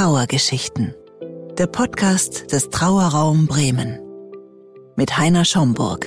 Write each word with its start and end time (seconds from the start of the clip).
Trauergeschichten. 0.00 0.94
Der 1.58 1.66
Podcast 1.66 2.52
des 2.52 2.70
Trauerraum 2.70 3.46
Bremen. 3.46 3.98
Mit 4.96 5.18
Heiner 5.18 5.44
Schomburg. 5.44 6.06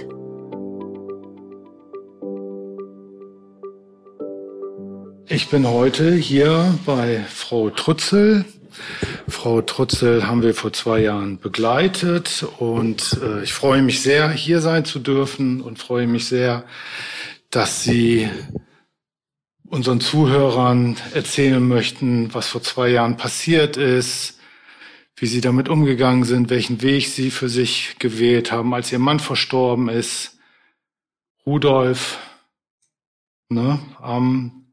Ich 5.28 5.48
bin 5.52 5.68
heute 5.68 6.12
hier 6.16 6.74
bei 6.88 7.24
Frau 7.30 7.70
Trutzel. 7.70 8.46
Frau 9.28 9.62
Trutzel 9.62 10.26
haben 10.26 10.42
wir 10.42 10.56
vor 10.56 10.74
zwei 10.74 11.02
Jahren 11.02 11.38
begleitet 11.38 12.48
und 12.58 13.20
äh, 13.22 13.44
ich 13.44 13.54
freue 13.54 13.84
mich 13.84 14.02
sehr, 14.02 14.32
hier 14.32 14.62
sein 14.62 14.86
zu 14.86 14.98
dürfen 14.98 15.62
und 15.62 15.78
freue 15.78 16.08
mich 16.08 16.26
sehr, 16.26 16.64
dass 17.52 17.84
Sie 17.84 18.28
unseren 19.74 20.02
Zuhörern 20.02 20.98
erzählen 21.16 21.68
möchten, 21.68 22.32
was 22.32 22.48
vor 22.48 22.62
zwei 22.62 22.90
Jahren 22.90 23.18
passiert 23.18 23.76
ist, 23.76 24.40
wie 25.16 25.26
sie 25.26 25.42
damit 25.42 25.68
umgegangen 25.68 26.26
sind, 26.26 26.52
welchen 26.52 26.84
Weg 26.84 27.08
sie 27.08 27.32
für 27.32 27.50
sich 27.50 27.96
gewählt 27.98 28.52
haben, 28.52 28.76
als 28.76 28.92
ihr 28.92 29.00
Mann 29.00 29.20
verstorben 29.20 29.90
ist. 29.90 30.38
Rudolf, 31.44 32.20
ne, 33.50 33.80
am 34.00 34.68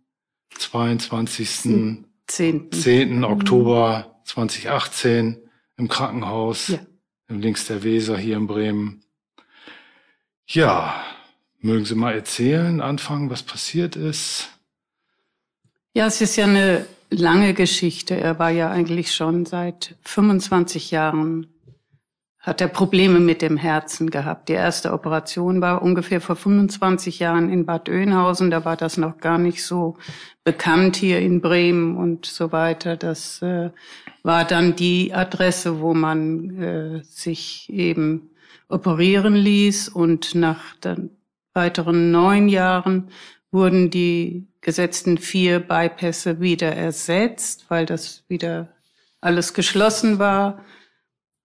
22. 0.59 2.05
10. 2.27 2.71
10. 2.71 3.25
Oktober 3.25 4.21
2018 4.25 5.39
im 5.79 5.89
Krankenhaus, 5.89 6.69
ja. 6.69 6.79
im 7.29 7.41
Links 7.41 7.67
der 7.67 7.83
Weser 7.83 8.19
hier 8.19 8.37
in 8.37 8.47
Bremen. 8.47 9.03
Ja, 10.47 11.03
mögen 11.59 11.87
Sie 11.87 11.95
mal 11.95 12.13
erzählen, 12.13 12.83
anfangen, 12.83 13.31
was 13.31 13.43
passiert 13.43 13.97
ist? 13.97 14.60
Ja, 15.93 16.07
es 16.07 16.21
ist 16.21 16.37
ja 16.37 16.45
eine 16.45 16.87
lange 17.11 17.53
Geschichte. 17.53 18.15
Er 18.15 18.39
war 18.39 18.51
ja 18.51 18.71
eigentlich 18.71 19.13
schon 19.13 19.45
seit 19.45 19.97
25 20.03 20.93
Jahren, 20.93 21.49
hat 22.39 22.61
er 22.61 22.69
Probleme 22.69 23.19
mit 23.19 23.43
dem 23.43 23.57
Herzen 23.57 24.09
gehabt. 24.09 24.49
Die 24.49 24.53
erste 24.53 24.93
Operation 24.93 25.61
war 25.61 25.83
ungefähr 25.83 26.21
vor 26.21 26.37
25 26.37 27.19
Jahren 27.19 27.51
in 27.51 27.67
Bad 27.67 27.89
Oeynhausen. 27.89 28.53
Da 28.53 28.65
war 28.65 28.77
das 28.77 28.99
noch 28.99 29.19
gar 29.19 29.39
nicht 29.39 29.65
so 29.65 29.97
bekannt 30.45 30.95
hier 30.95 31.19
in 31.19 31.41
Bremen 31.41 31.97
und 31.97 32.25
so 32.25 32.53
weiter. 32.53 32.97
Das 32.97 33.43
äh, 33.43 33.71
war 34.23 34.45
dann 34.45 34.77
die 34.77 35.13
Adresse, 35.13 35.81
wo 35.81 35.93
man 35.93 36.63
äh, 36.63 37.03
sich 37.03 37.69
eben 37.69 38.31
operieren 38.69 39.35
ließ 39.35 39.89
und 39.89 40.37
nach 40.37 40.77
dann 40.81 41.11
weiteren 41.53 42.13
neun 42.13 42.49
Jahren 42.49 43.11
wurden 43.53 43.91
die 43.91 44.49
gesetzten 44.61 45.19
vier 45.19 45.61
Bypässe 45.61 46.41
wieder 46.41 46.75
ersetzt, 46.75 47.67
weil 47.69 47.87
das 47.87 48.25
wieder 48.29 48.75
alles 49.21 49.55
geschlossen 49.55 50.19
war. 50.19 50.65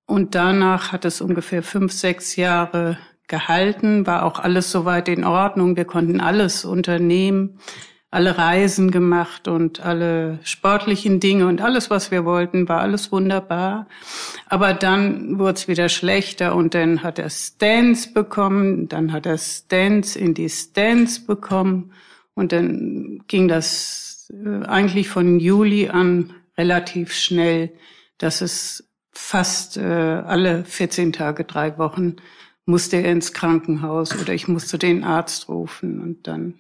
Und 0.05 0.35
danach 0.35 0.91
hat 0.91 1.05
es 1.05 1.21
ungefähr 1.21 1.63
fünf, 1.63 1.91
sechs 1.91 2.35
Jahre 2.35 2.97
gehalten, 3.27 4.05
war 4.05 4.23
auch 4.23 4.39
alles 4.39 4.71
soweit 4.71 5.07
in 5.07 5.23
Ordnung. 5.23 5.75
Wir 5.75 5.85
konnten 5.85 6.21
alles 6.21 6.63
unternehmen, 6.63 7.59
alle 8.15 8.37
Reisen 8.37 8.91
gemacht 8.91 9.47
und 9.47 9.81
alle 9.81 10.39
sportlichen 10.43 11.19
Dinge 11.19 11.47
und 11.47 11.61
alles, 11.61 11.89
was 11.89 12.11
wir 12.11 12.23
wollten, 12.23 12.67
war 12.69 12.79
alles 12.79 13.11
wunderbar. 13.11 13.87
Aber 14.47 14.73
dann 14.73 15.37
wurde 15.37 15.53
es 15.53 15.67
wieder 15.67 15.89
schlechter 15.89 16.55
und 16.55 16.73
dann 16.73 17.03
hat 17.03 17.19
er 17.19 17.29
Stents 17.29 18.13
bekommen, 18.13 18.87
dann 18.87 19.11
hat 19.11 19.25
er 19.25 19.37
Stents 19.37 20.15
in 20.15 20.33
die 20.33 20.49
Stents 20.49 21.25
bekommen 21.25 21.91
und 22.35 22.53
dann 22.53 23.21
ging 23.27 23.47
das 23.49 24.31
äh, 24.33 24.65
eigentlich 24.65 25.09
von 25.09 25.39
Juli 25.39 25.89
an 25.89 26.33
relativ 26.57 27.13
schnell, 27.13 27.73
dass 28.17 28.39
es 28.39 28.89
fast 29.11 29.75
äh, 29.75 29.81
alle 29.81 30.63
14 30.63 31.11
Tage, 31.11 31.43
drei 31.43 31.77
Wochen 31.77 32.15
musste 32.65 32.97
er 32.97 33.11
ins 33.11 33.33
Krankenhaus 33.33 34.19
oder 34.19 34.33
ich 34.33 34.47
musste 34.47 34.77
den 34.77 35.03
Arzt 35.03 35.49
rufen. 35.49 36.01
Und 36.01 36.27
dann 36.27 36.55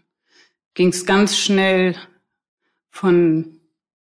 ging 0.75 0.89
es 0.89 1.05
ganz 1.05 1.37
schnell 1.37 1.95
von, 2.91 3.59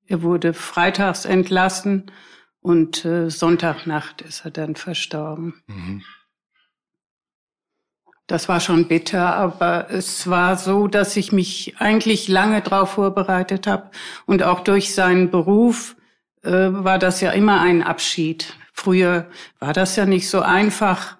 er 0.05 0.21
wurde 0.21 0.53
freitags 0.53 1.25
entlassen 1.25 2.11
und 2.59 3.05
äh, 3.05 3.29
Sonntagnacht 3.29 4.21
ist 4.21 4.43
er 4.43 4.51
dann 4.51 4.75
verstorben. 4.75 5.63
Mhm. 5.67 6.03
Das 8.25 8.49
war 8.49 8.59
schon 8.59 8.89
bitter, 8.89 9.35
aber 9.35 9.89
es 9.89 10.29
war 10.29 10.57
so, 10.57 10.87
dass 10.87 11.15
ich 11.15 11.31
mich 11.31 11.75
eigentlich 11.79 12.27
lange 12.27 12.61
darauf 12.61 12.91
vorbereitet 12.91 13.67
habe. 13.67 13.89
Und 14.25 14.43
auch 14.43 14.59
durch 14.59 14.93
seinen 14.93 15.31
Beruf 15.31 15.95
äh, 16.43 16.51
war 16.51 16.99
das 16.99 17.21
ja 17.21 17.31
immer 17.31 17.61
ein 17.61 17.81
Abschied. 17.81 18.53
Früher 18.73 19.29
war 19.59 19.71
das 19.71 19.95
ja 19.95 20.05
nicht 20.05 20.29
so 20.29 20.41
einfach, 20.41 21.15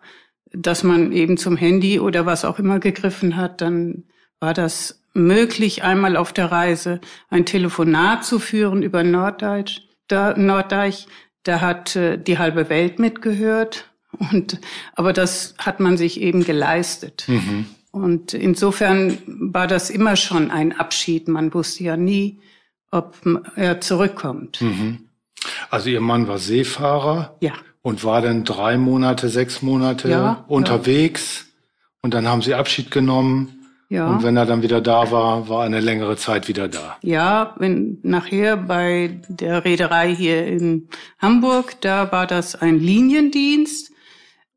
dass 0.51 0.83
man 0.83 1.13
eben 1.13 1.37
zum 1.37 1.55
Handy 1.55 1.99
oder 2.01 2.25
was 2.25 2.43
auch 2.43 2.59
immer 2.59 2.79
gegriffen 2.79 3.37
hat. 3.37 3.61
Dann 3.61 4.03
war 4.41 4.53
das 4.53 5.01
möglich, 5.17 5.83
einmal 5.83 6.15
auf 6.15 6.31
der 6.31 6.51
Reise 6.51 7.01
ein 7.29 7.45
Telefonat 7.45 8.23
zu 8.23 8.39
führen 8.39 8.83
über 8.83 9.03
Norddeich. 9.03 9.87
Da, 10.07 10.37
Norddeich, 10.37 11.07
da 11.43 11.59
hat 11.61 11.95
äh, 11.95 12.17
die 12.17 12.37
halbe 12.37 12.69
Welt 12.69 12.99
mitgehört 12.99 13.89
und, 14.11 14.59
aber 14.93 15.13
das 15.13 15.55
hat 15.57 15.79
man 15.79 15.97
sich 15.97 16.21
eben 16.21 16.43
geleistet. 16.43 17.25
Mhm. 17.27 17.65
Und 17.91 18.33
insofern 18.33 19.17
war 19.25 19.67
das 19.67 19.89
immer 19.89 20.15
schon 20.15 20.51
ein 20.51 20.77
Abschied. 20.77 21.27
Man 21.27 21.53
wusste 21.53 21.83
ja 21.83 21.97
nie, 21.97 22.39
ob 22.91 23.17
er 23.55 23.81
zurückkommt. 23.81 24.61
Mhm. 24.61 25.07
Also 25.69 25.89
Ihr 25.89 26.01
Mann 26.01 26.27
war 26.27 26.37
Seefahrer. 26.37 27.35
Ja. 27.41 27.53
Und 27.81 28.03
war 28.03 28.21
dann 28.21 28.43
drei 28.43 28.77
Monate, 28.77 29.29
sechs 29.29 29.61
Monate 29.61 30.09
ja, 30.09 30.43
unterwegs. 30.47 31.45
Ja. 31.45 31.53
Und 32.01 32.13
dann 32.13 32.27
haben 32.27 32.41
Sie 32.41 32.53
Abschied 32.53 32.91
genommen. 32.91 33.56
Ja. 33.89 34.09
Und 34.09 34.23
wenn 34.23 34.35
er 34.35 34.45
dann 34.45 34.61
wieder 34.61 34.81
da 34.81 35.11
war, 35.11 35.47
war 35.47 35.63
eine 35.63 35.79
längere 35.79 36.17
Zeit 36.17 36.47
wieder 36.47 36.67
da. 36.67 36.97
Ja, 37.01 37.55
wenn 37.57 37.99
nachher 38.03 38.57
bei 38.57 39.21
der 39.29 39.63
Reederei 39.63 40.13
hier 40.13 40.45
in 40.45 40.89
Hamburg, 41.19 41.79
da 41.81 42.11
war 42.11 42.27
das 42.27 42.55
ein 42.55 42.79
Liniendienst. 42.79 43.93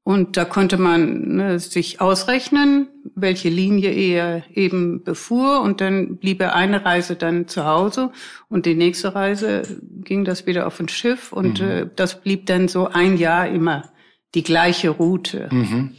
Und 0.03 0.37
da 0.37 0.45
konnte 0.45 0.79
man 0.79 1.37
ne, 1.37 1.59
sich 1.61 2.01
ausrechnen, 2.01 2.89
welche 3.15 3.49
Linie 3.49 3.93
er 3.93 4.43
eben 4.53 5.05
befuhr. 5.05 5.61
Und 5.61 5.81
dann 5.81 6.17
blieb 6.17 6.41
er 6.41 6.57
eine 6.57 6.85
Reise 6.85 7.15
dann 7.15 7.47
zu 7.47 7.65
Hause 7.65 8.11
und 8.49 8.67
die 8.67 8.75
nächste 8.75 9.15
Reise 9.15 9.63
ging 10.03 10.25
das 10.25 10.47
wieder 10.47 10.67
auf 10.67 10.81
ein 10.81 10.89
Schiff. 10.89 11.33
Und 11.33 11.61
mhm. 11.61 11.69
äh, 11.69 11.87
das 11.95 12.21
blieb 12.23 12.47
dann 12.47 12.67
so 12.67 12.89
ein 12.89 13.19
Jahr 13.19 13.47
immer 13.47 13.91
die 14.35 14.43
gleiche 14.43 14.91
Route. 14.91 15.49
Mhm. 15.53 15.95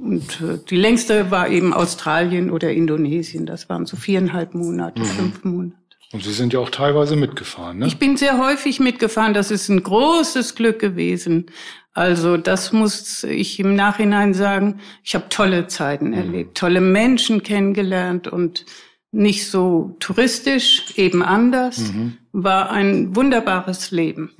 Und 0.00 0.40
äh, 0.40 0.58
die 0.68 0.76
längste 0.76 1.30
war 1.30 1.48
eben 1.48 1.72
Australien 1.72 2.50
oder 2.50 2.72
Indonesien. 2.72 3.46
Das 3.46 3.68
waren 3.68 3.86
so 3.86 3.96
viereinhalb 3.96 4.54
Monate, 4.54 5.00
mhm. 5.00 5.06
fünf 5.06 5.44
Monate. 5.44 5.76
Und 6.10 6.24
Sie 6.24 6.32
sind 6.32 6.54
ja 6.54 6.60
auch 6.60 6.70
teilweise 6.70 7.16
mitgefahren, 7.16 7.80
ne? 7.80 7.86
Ich 7.86 7.98
bin 7.98 8.16
sehr 8.16 8.38
häufig 8.38 8.80
mitgefahren. 8.80 9.34
Das 9.34 9.50
ist 9.50 9.68
ein 9.68 9.82
großes 9.82 10.54
Glück 10.54 10.78
gewesen. 10.78 11.46
Also 11.92 12.36
das 12.36 12.72
muss 12.72 13.24
ich 13.24 13.60
im 13.60 13.74
Nachhinein 13.74 14.32
sagen. 14.32 14.80
Ich 15.04 15.14
habe 15.14 15.28
tolle 15.28 15.66
Zeiten 15.66 16.08
mhm. 16.08 16.14
erlebt, 16.14 16.56
tolle 16.56 16.80
Menschen 16.80 17.42
kennengelernt 17.42 18.28
und 18.28 18.64
nicht 19.10 19.50
so 19.50 19.96
touristisch, 20.00 20.94
eben 20.96 21.22
anders. 21.22 21.78
Mhm. 21.78 22.16
War 22.32 22.70
ein 22.70 23.14
wunderbares 23.16 23.90
Leben. 23.90 24.30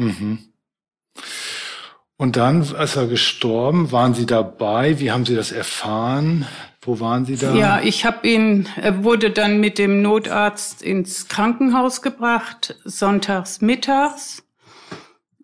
Und 2.20 2.34
dann, 2.34 2.66
als 2.76 2.96
er 2.96 3.06
gestorben, 3.06 3.92
waren 3.92 4.12
Sie 4.12 4.26
dabei? 4.26 4.98
Wie 4.98 5.12
haben 5.12 5.24
Sie 5.24 5.36
das 5.36 5.52
erfahren? 5.52 6.46
Wo 6.82 6.98
waren 6.98 7.24
Sie 7.24 7.36
da? 7.36 7.54
Ja, 7.54 7.80
ich 7.80 8.04
habe 8.04 8.26
ihn, 8.26 8.68
er 8.74 9.04
wurde 9.04 9.30
dann 9.30 9.60
mit 9.60 9.78
dem 9.78 10.02
Notarzt 10.02 10.82
ins 10.82 11.28
Krankenhaus 11.28 12.02
gebracht, 12.02 12.74
sonntags 12.84 13.60
mittags. 13.60 14.42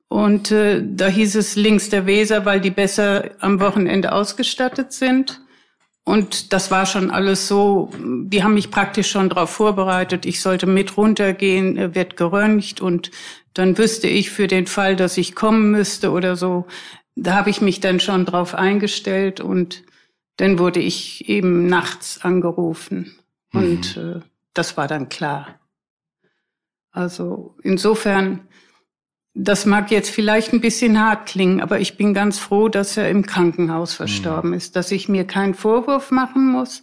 Und 0.09 0.51
äh, 0.51 0.83
da 0.85 1.07
hieß 1.07 1.37
es 1.37 1.55
links 1.55 1.91
der 1.91 2.07
Weser, 2.07 2.45
weil 2.45 2.61
die 2.61 2.71
besser 2.71 3.31
am 3.39 3.61
Wochenende 3.61 4.11
ausgestattet 4.11 4.93
sind. 4.93 5.41
Und 6.05 6.53
das 6.53 6.71
war 6.71 6.85
schon 6.85 7.11
alles 7.11 7.49
so, 7.49 7.91
die 7.99 8.45
haben 8.45 8.55
mich 8.55 8.71
praktisch 8.71 9.11
schon 9.11 9.31
darauf 9.31 9.51
vorbereitet, 9.51 10.27
ich 10.27 10.43
sollte 10.43 10.67
mit 10.67 10.99
runtergehen, 10.99 11.79
er 11.79 11.95
wird 11.95 12.19
geröntgt 12.19 12.83
und 12.83 13.11
dann 13.55 13.79
wüsste 13.79 14.07
ich 14.07 14.31
für 14.31 14.47
den 14.47 14.67
Fall, 14.67 14.97
dass 14.97 15.17
ich 15.17 15.35
kommen 15.35 15.71
müsste 15.71 16.11
oder 16.11 16.37
so, 16.37 16.67
da 17.17 17.35
habe 17.35 17.49
ich 17.49 17.63
mich 17.63 17.81
dann 17.81 18.01
schon 18.01 18.27
drauf 18.27 18.55
eingestellt 18.55 19.41
und 19.41 19.83
dann 20.37 20.59
wurde 20.59 20.81
ich 20.81 21.29
eben 21.29 21.69
nachts 21.69 22.21
angerufen 22.23 23.17
mhm. 23.53 23.61
und 23.61 23.97
äh, 23.97 24.21
das 24.53 24.77
war 24.77 24.89
dann 24.89 25.09
klar. 25.09 25.59
Also 26.91 27.57
insofern 27.63 28.47
das 29.35 29.67
mag 29.67 29.91
jetzt 29.91 30.11
vielleicht 30.11 30.53
ein 30.53 30.61
bisschen 30.61 31.01
hart 31.01 31.27
klingen, 31.27 31.61
aber 31.61 31.81
ich 31.81 31.97
bin 31.97 32.15
ganz 32.15 32.39
froh, 32.39 32.69
dass 32.69 32.97
er 32.97 33.11
im 33.11 33.27
Krankenhaus 33.27 33.95
mhm. 33.95 33.97
verstorben 33.97 34.51
mhm. 34.51 34.57
ist, 34.57 34.77
dass 34.77 34.93
ich 34.93 35.09
mir 35.09 35.27
keinen 35.27 35.55
Vorwurf 35.55 36.13
machen 36.13 36.53
muss. 36.53 36.83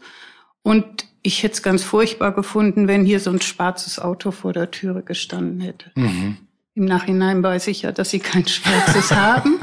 Und 0.62 1.06
ich 1.24 1.44
hätte 1.44 1.54
es 1.54 1.64
ganz 1.64 1.84
furchtbar 1.84 2.34
gefunden, 2.34 2.88
wenn 2.88 3.06
hier 3.06 3.20
so 3.20 3.32
ein 3.32 3.42
schwarzes 3.42 4.00
Auto 4.00 4.32
vor 4.32 4.54
der 4.54 4.70
Türe 4.70 5.02
gestanden 5.02 5.62
hätte. 5.62 5.92
Mhm. 5.96 6.38
Im 6.74 6.86
Nachhinein 6.86 7.42
weiß 7.42 7.68
ich 7.68 7.84
ja, 7.84 7.92
dass 7.92 8.10
sie 8.10 8.20
kein 8.20 8.46
Schwarzes 8.46 9.12
haben. 9.16 9.60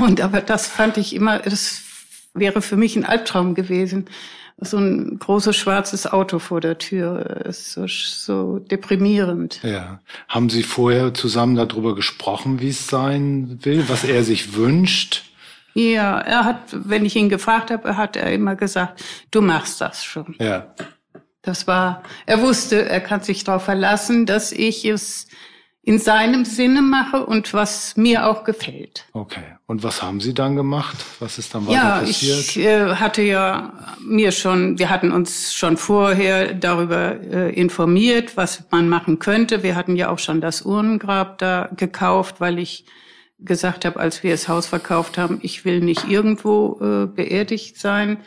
Und 0.00 0.20
aber 0.20 0.40
das 0.40 0.66
fand 0.66 0.98
ich 0.98 1.14
immer, 1.14 1.38
das 1.38 1.82
wäre 2.34 2.60
für 2.60 2.76
mich 2.76 2.96
ein 2.96 3.04
Albtraum 3.04 3.54
gewesen. 3.54 4.06
So 4.58 4.78
ein 4.78 5.18
großes 5.18 5.56
schwarzes 5.56 6.06
Auto 6.06 6.38
vor 6.38 6.60
der 6.60 6.78
Tür 6.78 7.44
ist 7.44 7.72
so, 7.72 7.86
so 7.86 8.58
deprimierend. 8.60 9.60
Ja. 9.62 10.00
Haben 10.28 10.48
Sie 10.48 10.62
vorher 10.62 11.12
zusammen 11.12 11.56
darüber 11.56 11.94
gesprochen, 11.94 12.60
wie 12.60 12.68
es 12.68 12.86
sein 12.86 13.58
will, 13.62 13.88
was 13.88 14.04
er 14.04 14.22
sich 14.22 14.54
wünscht? 14.54 15.24
Ja, 15.74 16.20
er 16.20 16.44
hat, 16.44 16.60
wenn 16.70 17.04
ich 17.04 17.16
ihn 17.16 17.28
gefragt 17.28 17.72
habe, 17.72 17.96
hat 17.96 18.16
er 18.16 18.32
immer 18.32 18.54
gesagt, 18.54 19.02
du 19.32 19.40
machst 19.40 19.80
das 19.80 20.04
schon. 20.04 20.36
Ja. 20.38 20.72
Das 21.42 21.66
war, 21.66 22.02
er 22.24 22.40
wusste, 22.40 22.88
er 22.88 23.00
kann 23.00 23.22
sich 23.22 23.44
darauf 23.44 23.64
verlassen, 23.64 24.24
dass 24.24 24.52
ich 24.52 24.84
es 24.84 25.26
in 25.86 25.98
seinem 25.98 26.46
Sinne 26.46 26.80
mache 26.80 27.26
und 27.26 27.52
was 27.52 27.94
mir 27.96 28.26
auch 28.26 28.44
gefällt. 28.44 29.04
Okay. 29.12 29.42
Und 29.66 29.82
was 29.82 30.02
haben 30.02 30.20
Sie 30.20 30.32
dann 30.32 30.56
gemacht? 30.56 30.96
Was 31.20 31.38
ist 31.38 31.54
dann 31.54 31.66
weiter 31.66 31.76
ja, 31.76 31.98
passiert? 31.98 32.38
ich 32.38 32.58
äh, 32.58 32.94
hatte 32.94 33.20
ja 33.20 33.96
mir 34.00 34.32
schon, 34.32 34.78
wir 34.78 34.88
hatten 34.88 35.12
uns 35.12 35.52
schon 35.52 35.76
vorher 35.76 36.54
darüber 36.54 37.20
äh, 37.20 37.54
informiert, 37.54 38.36
was 38.36 38.64
man 38.70 38.88
machen 38.88 39.18
könnte. 39.18 39.62
Wir 39.62 39.76
hatten 39.76 39.94
ja 39.94 40.08
auch 40.08 40.18
schon 40.18 40.40
das 40.40 40.62
Urnengrab 40.62 41.36
da 41.38 41.68
gekauft, 41.76 42.40
weil 42.40 42.58
ich 42.58 42.86
gesagt 43.38 43.84
habe, 43.84 44.00
als 44.00 44.22
wir 44.22 44.30
das 44.30 44.48
Haus 44.48 44.66
verkauft 44.66 45.18
haben, 45.18 45.38
ich 45.42 45.66
will 45.66 45.80
nicht 45.80 46.08
irgendwo 46.08 46.78
äh, 46.80 47.06
beerdigt 47.06 47.78
sein. 47.78 48.18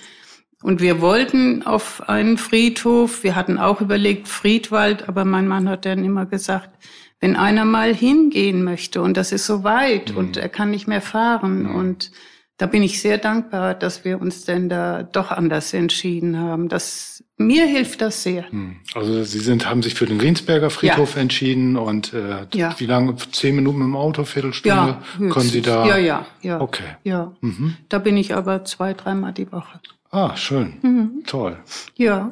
Und 0.62 0.80
wir 0.80 1.01
wollten 1.01 1.65
auf 1.65 2.07
einen 2.07 2.38
Friedhof. 2.38 3.24
Wir 3.24 3.36
hatten 3.36 3.57
auch 3.57 3.81
überlegt 3.81 4.27
Friedwald, 4.27 5.07
aber 5.09 5.25
mein 5.25 5.48
Mann 5.48 5.69
hat 5.69 5.86
dann 5.86 6.04
immer 6.04 6.25
gesagt, 6.25 6.69
wenn 7.19 7.35
einer 7.35 7.65
mal 7.65 7.93
hingehen 7.93 8.63
möchte 8.63 9.01
und 9.01 9.17
das 9.17 9.31
ist 9.31 9.45
so 9.45 9.63
weit 9.63 10.11
mhm. 10.11 10.17
und 10.17 10.37
er 10.37 10.49
kann 10.49 10.71
nicht 10.71 10.87
mehr 10.87 11.01
fahren 11.01 11.63
mhm. 11.63 11.75
und 11.75 12.11
da 12.57 12.65
bin 12.65 12.81
ich 12.81 13.01
sehr 13.01 13.19
dankbar, 13.19 13.75
dass 13.75 14.03
wir 14.03 14.19
uns 14.19 14.43
denn 14.43 14.67
da 14.67 15.03
doch 15.03 15.29
anders 15.29 15.73
entschieden 15.75 16.39
haben. 16.39 16.69
Das, 16.69 17.23
mir 17.37 17.67
hilft 17.67 18.01
das 18.01 18.23
sehr. 18.23 18.45
Mhm. 18.49 18.77
Also 18.95 19.23
Sie 19.23 19.39
sind, 19.39 19.69
haben 19.69 19.83
sich 19.83 19.93
für 19.93 20.07
den 20.07 20.19
Riensberger 20.19 20.71
Friedhof 20.71 21.15
ja. 21.15 21.21
entschieden 21.21 21.77
und 21.77 22.13
äh, 22.13 22.47
ja. 22.53 22.73
wie 22.79 22.87
lange? 22.87 23.15
Zehn 23.31 23.55
Minuten 23.55 23.79
dem 23.79 23.95
Auto, 23.95 24.23
Viertelstunde? 24.23 24.97
Ja, 25.19 25.29
können 25.29 25.49
Sie 25.49 25.61
da? 25.61 25.85
Ja, 25.85 25.97
ja, 25.97 26.25
ja. 26.41 26.59
Okay. 26.59 26.95
Ja. 27.03 27.35
Mhm. 27.41 27.77
Da 27.89 27.99
bin 27.99 28.17
ich 28.17 28.33
aber 28.33 28.65
zwei, 28.65 28.95
dreimal 28.95 29.33
die 29.33 29.51
Woche. 29.51 29.79
Ah, 30.09 30.35
schön. 30.35 30.77
Mhm. 30.81 31.23
Toll. 31.27 31.59
Ja. 31.95 32.31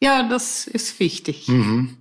Ja, 0.00 0.28
das 0.28 0.66
ist 0.66 0.98
wichtig. 0.98 1.46
Mhm. 1.46 1.97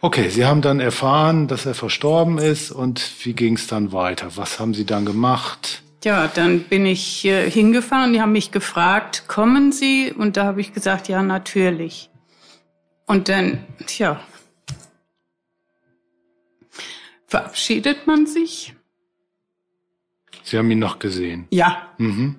Okay, 0.00 0.28
Sie 0.28 0.44
haben 0.44 0.62
dann 0.62 0.80
erfahren, 0.80 1.48
dass 1.48 1.66
er 1.66 1.74
verstorben 1.74 2.38
ist 2.38 2.70
und 2.70 3.12
wie 3.24 3.32
ging 3.32 3.56
es 3.56 3.66
dann 3.66 3.92
weiter? 3.92 4.36
Was 4.36 4.58
haben 4.58 4.74
Sie 4.74 4.84
dann 4.84 5.04
gemacht? 5.04 5.82
Ja, 6.04 6.26
dann 6.26 6.64
bin 6.64 6.84
ich 6.84 7.24
äh, 7.24 7.48
hingefahren. 7.48 8.12
Die 8.12 8.20
haben 8.20 8.32
mich 8.32 8.50
gefragt, 8.50 9.24
kommen 9.28 9.70
Sie? 9.70 10.12
Und 10.12 10.36
da 10.36 10.44
habe 10.44 10.60
ich 10.60 10.72
gesagt, 10.72 11.08
ja, 11.08 11.22
natürlich. 11.22 12.10
Und 13.06 13.28
dann, 13.28 13.64
tja, 13.86 14.20
verabschiedet 17.26 18.06
man 18.06 18.26
sich. 18.26 18.74
Sie 20.42 20.58
haben 20.58 20.70
ihn 20.70 20.80
noch 20.80 20.98
gesehen? 20.98 21.46
Ja. 21.50 21.88
Mhm. 21.98 22.36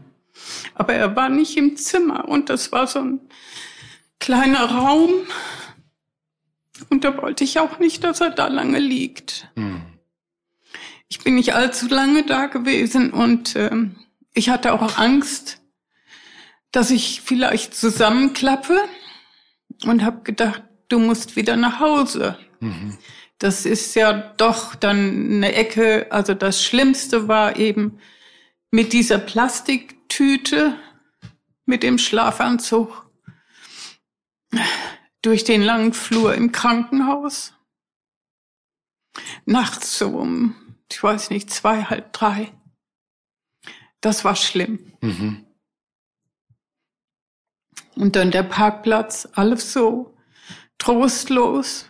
Aber 0.76 0.94
er 0.94 1.16
war 1.16 1.30
nicht 1.30 1.58
im 1.58 1.78
Zimmer 1.78 2.28
und 2.28 2.50
das 2.50 2.72
war 2.72 2.86
so 2.88 3.00
ein 3.00 3.22
kleiner 4.20 4.66
Raum 4.66 5.10
und 6.90 7.04
da 7.04 7.22
wollte 7.22 7.44
ich 7.44 7.60
auch 7.60 7.80
nicht, 7.80 8.04
dass 8.04 8.22
er 8.22 8.30
da 8.30 8.48
lange 8.48 8.80
liegt. 8.80 9.50
Hm. 9.56 9.82
Ich 11.08 11.20
bin 11.20 11.36
nicht 11.36 11.54
allzu 11.54 11.88
lange 11.88 12.24
da 12.24 12.48
gewesen 12.48 13.12
und 13.12 13.56
äh, 13.56 13.72
ich 14.34 14.50
hatte 14.50 14.74
auch 14.74 14.98
Angst, 14.98 15.62
dass 16.72 16.90
ich 16.90 17.22
vielleicht 17.22 17.76
zusammenklappe 17.76 18.80
und 19.86 20.04
habe 20.04 20.24
gedacht, 20.24 20.64
du 20.90 21.00
musst 21.00 21.36
wieder 21.36 21.56
nach 21.56 21.80
Hause. 21.80 22.38
Mhm. 22.60 22.98
Das 23.38 23.66
ist 23.66 23.96
ja 23.96 24.14
doch 24.14 24.74
dann 24.74 25.26
eine 25.32 25.54
Ecke. 25.54 26.08
Also 26.10 26.34
das 26.34 26.64
Schlimmste 26.64 27.28
war 27.28 27.58
eben 27.58 28.00
mit 28.72 28.94
dieser 28.94 29.20
Plastiktüte, 29.20 30.76
mit 31.66 31.84
dem 31.84 31.98
Schlafanzug 31.98 33.06
durch 35.24 35.44
den 35.44 35.64
langen 35.64 35.94
Flur 35.94 36.36
im 36.36 36.52
Krankenhaus. 36.52 37.54
Nachts 39.46 39.98
so 39.98 40.10
um, 40.10 40.56
ich 40.92 41.02
weiß 41.02 41.32
nicht, 41.32 41.50
zwei, 41.50 41.84
halb 41.86 42.14
drei. 42.14 42.52
Das 44.02 44.24
war 44.24 44.36
schlimm. 44.36 44.94
Mhm. 45.02 45.46
Und 47.96 48.16
dann 48.16 48.32
der 48.32 48.44
Parkplatz, 48.44 49.28
alles 49.34 49.74
so 49.74 50.16
trostlos. 50.78 51.86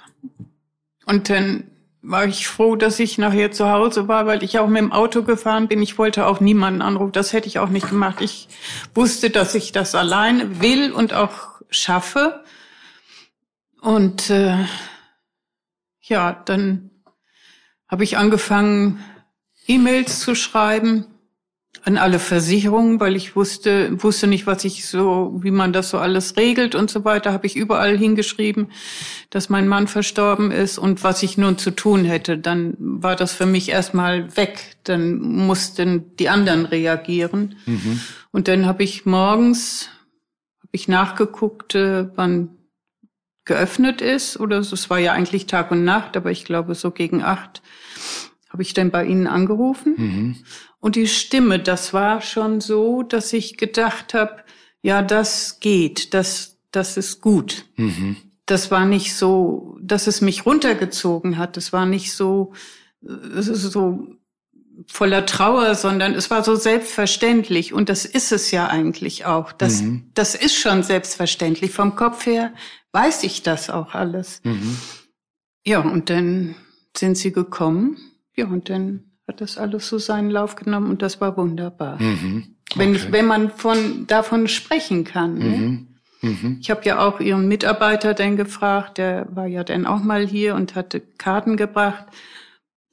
Und 1.05 1.29
dann 1.29 1.71
war 2.01 2.25
ich 2.25 2.47
froh, 2.47 2.75
dass 2.75 2.99
ich 2.99 3.17
nachher 3.17 3.51
zu 3.51 3.69
Hause 3.69 4.09
war, 4.09 4.25
weil 4.25 4.43
ich 4.43 4.59
auch 4.59 4.67
mit 4.67 4.81
dem 4.81 4.91
Auto 4.91 5.23
gefahren 5.23 5.69
bin. 5.69 5.81
Ich 5.81 5.97
wollte 5.97 6.27
auch 6.27 6.41
niemanden 6.41 6.81
anrufen. 6.81 7.13
Das 7.13 7.31
hätte 7.31 7.47
ich 7.47 7.59
auch 7.59 7.69
nicht 7.69 7.89
gemacht. 7.89 8.19
Ich 8.19 8.49
wusste, 8.93 9.29
dass 9.29 9.55
ich 9.55 9.71
das 9.71 9.95
alleine 9.95 10.61
will 10.61 10.91
und 10.91 11.13
auch 11.13 11.61
schaffe. 11.69 12.43
Und 13.83 14.29
äh, 14.29 14.65
ja, 15.99 16.41
dann 16.45 16.89
habe 17.89 18.05
ich 18.05 18.17
angefangen, 18.17 19.03
E-Mails 19.67 20.21
zu 20.21 20.35
schreiben 20.35 21.05
an 21.83 21.97
alle 21.97 22.19
Versicherungen, 22.19 23.01
weil 23.01 23.17
ich 23.17 23.35
wusste, 23.35 24.01
wusste 24.01 24.27
nicht, 24.27 24.47
was 24.47 24.63
ich 24.63 24.87
so, 24.87 25.37
wie 25.43 25.51
man 25.51 25.73
das 25.73 25.89
so 25.89 25.97
alles 25.97 26.37
regelt 26.37 26.75
und 26.75 26.89
so 26.89 27.03
weiter, 27.03 27.33
habe 27.33 27.45
ich 27.45 27.57
überall 27.57 27.97
hingeschrieben, 27.97 28.71
dass 29.31 29.49
mein 29.49 29.67
Mann 29.67 29.87
verstorben 29.87 30.51
ist 30.51 30.77
und 30.77 31.03
was 31.03 31.21
ich 31.21 31.37
nun 31.37 31.57
zu 31.57 31.71
tun 31.71 32.05
hätte. 32.05 32.37
Dann 32.37 32.75
war 32.79 33.17
das 33.17 33.33
für 33.33 33.45
mich 33.45 33.67
erstmal 33.67 34.37
weg. 34.37 34.77
Dann 34.85 35.19
mussten 35.19 36.15
die 36.15 36.29
anderen 36.29 36.65
reagieren. 36.65 37.57
Mhm. 37.65 37.99
Und 38.31 38.47
dann 38.47 38.65
habe 38.65 38.83
ich 38.83 39.05
morgens 39.05 39.89
hab 40.61 40.69
ich 40.71 40.87
nachgeguckt, 40.87 41.75
äh, 41.75 42.07
wann 42.15 42.62
geöffnet 43.45 44.01
ist 44.01 44.39
oder 44.39 44.59
es 44.59 44.89
war 44.89 44.99
ja 44.99 45.13
eigentlich 45.13 45.47
Tag 45.47 45.71
und 45.71 45.83
Nacht, 45.83 46.15
aber 46.15 46.31
ich 46.31 46.45
glaube 46.45 46.75
so 46.75 46.91
gegen 46.91 47.23
acht 47.23 47.61
habe 48.53 48.61
ich 48.61 48.75
dann 48.75 48.91
bei 48.91 49.03
Ihnen 49.05 49.25
angerufen. 49.25 49.95
Mhm. 49.97 50.35
Und 50.79 50.95
die 50.95 51.07
Stimme, 51.07 51.59
das 51.59 51.91
war 51.91 52.21
schon 52.21 52.61
so, 52.61 53.01
dass 53.01 53.33
ich 53.33 53.57
gedacht 53.57 54.13
habe, 54.13 54.43
ja, 54.83 55.01
das 55.01 55.59
geht, 55.59 56.13
das, 56.13 56.59
das 56.71 56.95
ist 56.95 57.19
gut. 57.19 57.65
Mhm. 57.77 58.17
Das 58.45 58.69
war 58.69 58.85
nicht 58.85 59.15
so, 59.15 59.77
dass 59.81 60.05
es 60.05 60.21
mich 60.21 60.45
runtergezogen 60.45 61.37
hat. 61.37 61.57
Das 61.57 61.73
war 61.73 61.87
nicht 61.87 62.13
so, 62.13 62.53
äh, 63.01 63.41
so 63.41 64.07
voller 64.87 65.25
Trauer, 65.25 65.75
sondern 65.75 66.13
es 66.13 66.29
war 66.29 66.43
so 66.43 66.55
selbstverständlich. 66.55 67.73
Und 67.73 67.89
das 67.89 68.05
ist 68.05 68.31
es 68.31 68.51
ja 68.51 68.67
eigentlich 68.67 69.25
auch. 69.25 69.51
Das, 69.51 69.81
mhm. 69.81 70.09
das 70.13 70.35
ist 70.35 70.55
schon 70.55 70.83
selbstverständlich. 70.83 71.71
Vom 71.71 71.95
Kopf 71.95 72.25
her 72.25 72.53
weiß 72.91 73.23
ich 73.23 73.43
das 73.43 73.69
auch 73.69 73.93
alles. 73.93 74.41
Mhm. 74.43 74.77
Ja, 75.65 75.79
und 75.79 76.09
dann 76.09 76.55
sind 76.95 77.17
sie 77.17 77.31
gekommen. 77.31 77.97
Ja, 78.35 78.45
und 78.45 78.69
dann 78.69 79.03
hat 79.27 79.41
das 79.41 79.57
alles 79.57 79.87
so 79.87 79.97
seinen 79.97 80.29
Lauf 80.29 80.55
genommen 80.55 80.89
und 80.89 81.01
das 81.01 81.21
war 81.21 81.37
wunderbar. 81.37 82.01
Mhm. 82.01 82.55
Okay. 82.71 82.79
Wenn, 82.79 83.11
wenn 83.11 83.25
man 83.25 83.51
von, 83.51 84.07
davon 84.07 84.47
sprechen 84.47 85.03
kann. 85.03 85.35
Ne? 85.35 85.45
Mhm. 85.45 85.87
Mhm. 86.21 86.57
Ich 86.61 86.71
habe 86.71 86.83
ja 86.85 86.99
auch 86.99 87.19
ihren 87.19 87.47
Mitarbeiter 87.47 88.13
dann 88.13 88.37
gefragt, 88.37 88.97
der 88.97 89.27
war 89.29 89.45
ja 89.45 89.63
dann 89.63 89.85
auch 89.85 90.01
mal 90.01 90.25
hier 90.25 90.55
und 90.55 90.75
hatte 90.75 91.01
Karten 91.01 91.57
gebracht. 91.57 92.05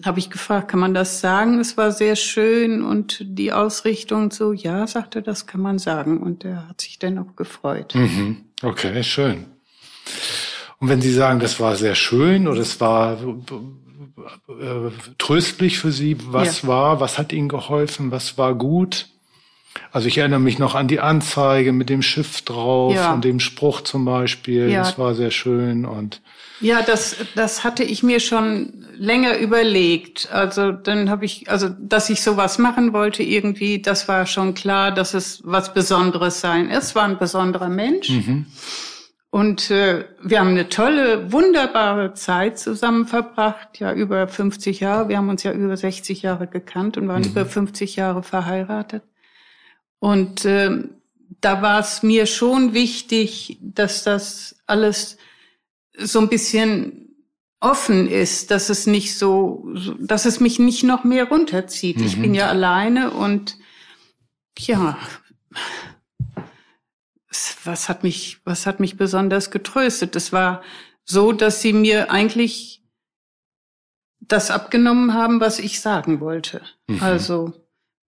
Habe 0.04 0.19
ich 0.19 0.30
gefragt, 0.30 0.69
kann 0.69 0.80
man 0.80 0.95
das 0.95 1.21
sagen? 1.21 1.59
Es 1.59 1.76
war 1.76 1.92
sehr 1.92 2.16
schön 2.16 2.83
und 2.83 3.19
die 3.21 3.52
Ausrichtung 3.52 4.30
so, 4.30 4.52
ja, 4.52 4.87
sagte, 4.87 5.23
das 5.23 5.47
kann 5.47 5.61
man 5.61 5.78
sagen. 5.78 6.19
Und 6.19 6.45
er 6.45 6.69
hat 6.69 6.80
sich 6.80 6.99
dann 6.99 7.19
auch 7.19 7.37
gefreut. 7.37 7.95
Mhm. 7.95 8.38
Okay, 8.62 9.02
schön. 9.02 9.47
Und 10.78 10.88
wenn 10.88 11.02
Sie 11.02 11.12
sagen, 11.12 11.40
das 11.40 11.61
war 11.61 11.76
sehr 11.76 11.95
schön 11.95 12.49
oder 12.49 12.61
es 12.61 12.80
war 12.80 13.19
äh, 14.49 14.90
tröstlich 15.19 15.78
für 15.78 15.92
Sie, 15.92 16.16
was 16.26 16.62
ja. 16.62 16.69
war, 16.69 17.00
was 17.00 17.19
hat 17.19 17.33
Ihnen 17.33 17.49
geholfen, 17.49 18.11
was 18.11 18.38
war 18.38 18.54
gut? 18.54 19.09
Also 19.92 20.09
ich 20.09 20.19
erinnere 20.19 20.40
mich 20.40 20.59
noch 20.59 20.75
an 20.75 20.88
die 20.88 21.00
Anzeige 21.00 21.73
mit 21.73 21.90
dem 21.90 22.02
Schiff 22.02 22.42
drauf 22.42 22.95
ja. 22.95 23.12
und 23.12 23.25
dem 23.25 23.40
Spruch 23.40 23.83
zum 23.83 24.04
Beispiel. 24.04 24.71
Ja. 24.71 24.80
Das 24.80 24.99
war 24.99 25.14
sehr 25.14 25.30
schön 25.30 25.85
und 25.85 26.23
ja, 26.60 26.82
das 26.82 27.16
das 27.34 27.64
hatte 27.64 27.82
ich 27.84 28.02
mir 28.02 28.20
schon 28.20 28.86
länger 28.96 29.38
überlegt. 29.38 30.30
Also 30.30 30.72
dann 30.72 31.08
habe 31.08 31.24
ich, 31.24 31.50
also 31.50 31.68
dass 31.68 32.10
ich 32.10 32.22
sowas 32.22 32.58
machen 32.58 32.92
wollte 32.92 33.22
irgendwie, 33.22 33.80
das 33.80 34.08
war 34.08 34.26
schon 34.26 34.54
klar, 34.54 34.92
dass 34.92 35.14
es 35.14 35.40
was 35.44 35.72
Besonderes 35.72 36.40
sein. 36.40 36.68
Es 36.70 36.94
war 36.94 37.04
ein 37.04 37.18
besonderer 37.18 37.70
Mensch. 37.70 38.10
Mhm. 38.10 38.46
Und 39.30 39.70
äh, 39.70 40.06
wir 40.22 40.40
haben 40.40 40.48
eine 40.48 40.68
tolle, 40.68 41.32
wunderbare 41.32 42.14
Zeit 42.14 42.58
zusammen 42.58 43.06
verbracht, 43.06 43.78
ja 43.78 43.94
über 43.94 44.26
50 44.26 44.80
Jahre. 44.80 45.08
Wir 45.08 45.18
haben 45.18 45.28
uns 45.28 45.44
ja 45.44 45.52
über 45.52 45.76
60 45.76 46.22
Jahre 46.22 46.48
gekannt 46.48 46.96
und 46.96 47.06
waren 47.06 47.22
mhm. 47.22 47.28
über 47.28 47.46
50 47.46 47.96
Jahre 47.96 48.22
verheiratet. 48.24 49.04
Und 50.00 50.44
äh, 50.44 50.82
da 51.40 51.62
war 51.62 51.78
es 51.78 52.02
mir 52.02 52.26
schon 52.26 52.74
wichtig, 52.74 53.58
dass 53.62 54.02
das 54.02 54.56
alles 54.66 55.16
so 55.97 56.20
ein 56.20 56.28
bisschen 56.28 57.00
offen 57.61 58.09
ist, 58.09 58.50
dass 58.50 58.70
es 58.70 58.87
nicht 58.87 59.16
so, 59.16 59.68
dass 59.99 60.25
es 60.25 60.40
mich 60.40 60.59
nicht 60.59 60.82
noch 60.82 61.04
mehr 61.04 61.28
runterzieht. 61.28 61.99
Mhm. 61.99 62.06
Ich 62.06 62.20
bin 62.20 62.35
ja 62.35 62.49
alleine 62.49 63.11
und 63.11 63.59
ja, 64.59 64.99
was 67.64 67.88
hat 67.88 68.02
mich, 68.02 68.40
was 68.44 68.66
hat 68.66 68.80
mich 68.80 68.97
besonders 68.97 69.50
getröstet? 69.50 70.16
Es 70.16 70.32
war 70.32 70.62
so, 71.04 71.32
dass 71.32 71.61
sie 71.61 71.73
mir 71.73 72.11
eigentlich 72.11 72.82
das 74.20 74.50
abgenommen 74.50 75.14
haben, 75.14 75.40
was 75.40 75.59
ich 75.59 75.80
sagen 75.80 76.20
wollte. 76.20 76.62
Mhm. 76.87 77.02
Also, 77.02 77.52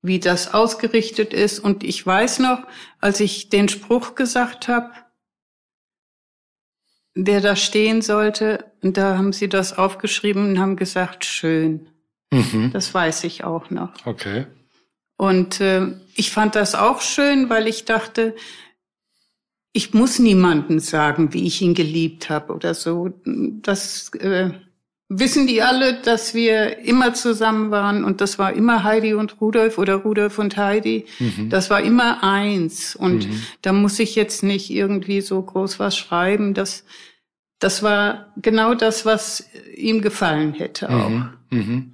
wie 0.03 0.19
das 0.19 0.53
ausgerichtet 0.53 1.33
ist. 1.33 1.59
Und 1.59 1.85
ich 1.85 2.05
weiß 2.05 2.41
noch, 2.41 2.67
als 3.01 3.21
ich 3.21 3.49
den 3.49 3.69
Spruch 3.69 4.15
gesagt 4.15 4.69
habe, 4.69 4.93
der 7.15 7.41
da 7.41 7.57
stehen 7.57 8.03
sollte, 8.03 8.65
und 8.83 8.97
da 8.97 9.17
haben 9.17 9.33
sie 9.33 9.49
das 9.49 9.77
aufgeschrieben 9.77 10.51
und 10.51 10.59
haben 10.59 10.77
gesagt, 10.77 11.25
schön. 11.25 11.89
Mhm. 12.33 12.71
Das 12.73 12.93
weiß 12.93 13.25
ich 13.25 13.45
auch 13.45 13.71
noch. 13.71 13.93
Okay. 14.07 14.47
Und 15.17 15.61
äh, 15.61 15.89
ich 16.17 16.31
fand 16.31 16.57
das 16.57 16.75
auch 16.75 17.01
schön, 17.01 17.49
weil 17.51 17.69
ich 17.69 17.85
dachte, 17.85 18.35
ich 19.73 19.95
muss 19.95 20.19
niemandem 20.19 20.81
sagen, 20.81 21.33
wie 21.33 21.47
ich 21.47 21.63
ihn 21.63 21.75
geliebt 21.75 22.29
habe 22.29 22.53
oder 22.55 22.75
so. 22.75 23.11
Das 23.25 24.11
äh, 24.15 24.51
wissen 25.19 25.47
die 25.47 25.61
alle, 25.63 25.95
dass 25.95 26.35
wir 26.35 26.79
immer 26.79 27.13
zusammen 27.13 27.71
waren 27.71 28.03
und 28.03 28.21
das 28.21 28.39
war 28.39 28.55
immer 28.55 28.83
Heidi 28.83 29.13
und 29.15 29.41
Rudolf 29.41 29.77
oder 29.77 29.97
Rudolf 29.97 30.39
und 30.39 30.57
Heidi. 30.57 31.05
Mhm. 31.19 31.51
Das 31.51 31.69
war 31.69 31.83
immer 31.83 32.23
eins 32.23 32.97
und 32.97 33.29
mhm. 33.29 33.43
da 33.61 33.73
muss 33.73 33.99
ich 33.99 34.15
jetzt 34.15 34.43
nicht 34.43 34.71
irgendwie 34.71 35.21
so 35.21 35.43
groß 35.43 35.79
was 35.79 35.97
schreiben. 35.97 36.55
Das, 36.55 36.85
das 37.59 37.83
war 37.83 38.33
genau 38.37 38.75
das, 38.75 39.05
was 39.05 39.49
ihm 39.77 40.01
gefallen 40.01 40.55
hätte 40.55 40.89
auch. 40.89 41.09
Mhm. 41.09 41.31
mhm. 41.51 41.93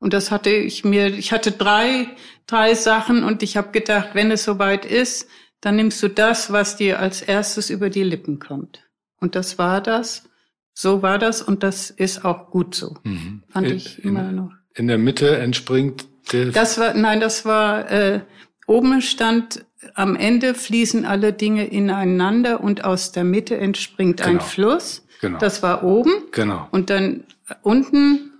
Und 0.00 0.14
das 0.14 0.32
hatte 0.32 0.50
ich 0.50 0.82
mir, 0.82 1.14
ich 1.14 1.30
hatte 1.30 1.52
drei, 1.52 2.08
drei 2.48 2.74
Sachen 2.74 3.22
und 3.22 3.44
ich 3.44 3.56
habe 3.56 3.70
gedacht, 3.70 4.10
wenn 4.14 4.32
es 4.32 4.42
soweit 4.42 4.84
ist, 4.84 5.28
dann 5.60 5.76
nimmst 5.76 6.02
du 6.02 6.08
das, 6.08 6.50
was 6.50 6.76
dir 6.76 6.98
als 6.98 7.22
erstes 7.22 7.70
über 7.70 7.88
die 7.88 8.02
Lippen 8.02 8.40
kommt. 8.40 8.82
Und 9.20 9.36
das 9.36 9.58
war 9.58 9.80
das. 9.80 10.28
So 10.74 11.02
war 11.02 11.18
das 11.18 11.42
und 11.42 11.62
das 11.62 11.90
ist 11.90 12.24
auch 12.24 12.50
gut 12.50 12.74
so. 12.74 12.96
Mhm. 13.04 13.42
Fand 13.48 13.66
in, 13.66 13.76
ich 13.76 14.04
immer 14.04 14.28
in, 14.28 14.36
noch. 14.36 14.52
In 14.74 14.88
der 14.88 14.98
Mitte 14.98 15.36
entspringt 15.38 16.06
der. 16.32 16.46
Das 16.46 16.78
war, 16.78 16.94
nein, 16.94 17.20
das 17.20 17.44
war, 17.44 17.90
äh, 17.90 18.20
oben 18.66 19.02
stand, 19.02 19.64
am 19.94 20.16
Ende 20.16 20.54
fließen 20.54 21.04
alle 21.04 21.32
Dinge 21.32 21.66
ineinander 21.66 22.62
und 22.62 22.84
aus 22.84 23.12
der 23.12 23.24
Mitte 23.24 23.56
entspringt 23.58 24.18
genau. 24.18 24.30
ein 24.30 24.40
Fluss. 24.40 25.06
Genau. 25.20 25.38
Das 25.38 25.62
war 25.62 25.84
oben. 25.84 26.10
Genau. 26.32 26.68
Und 26.70 26.90
dann 26.90 27.24
unten, 27.62 28.32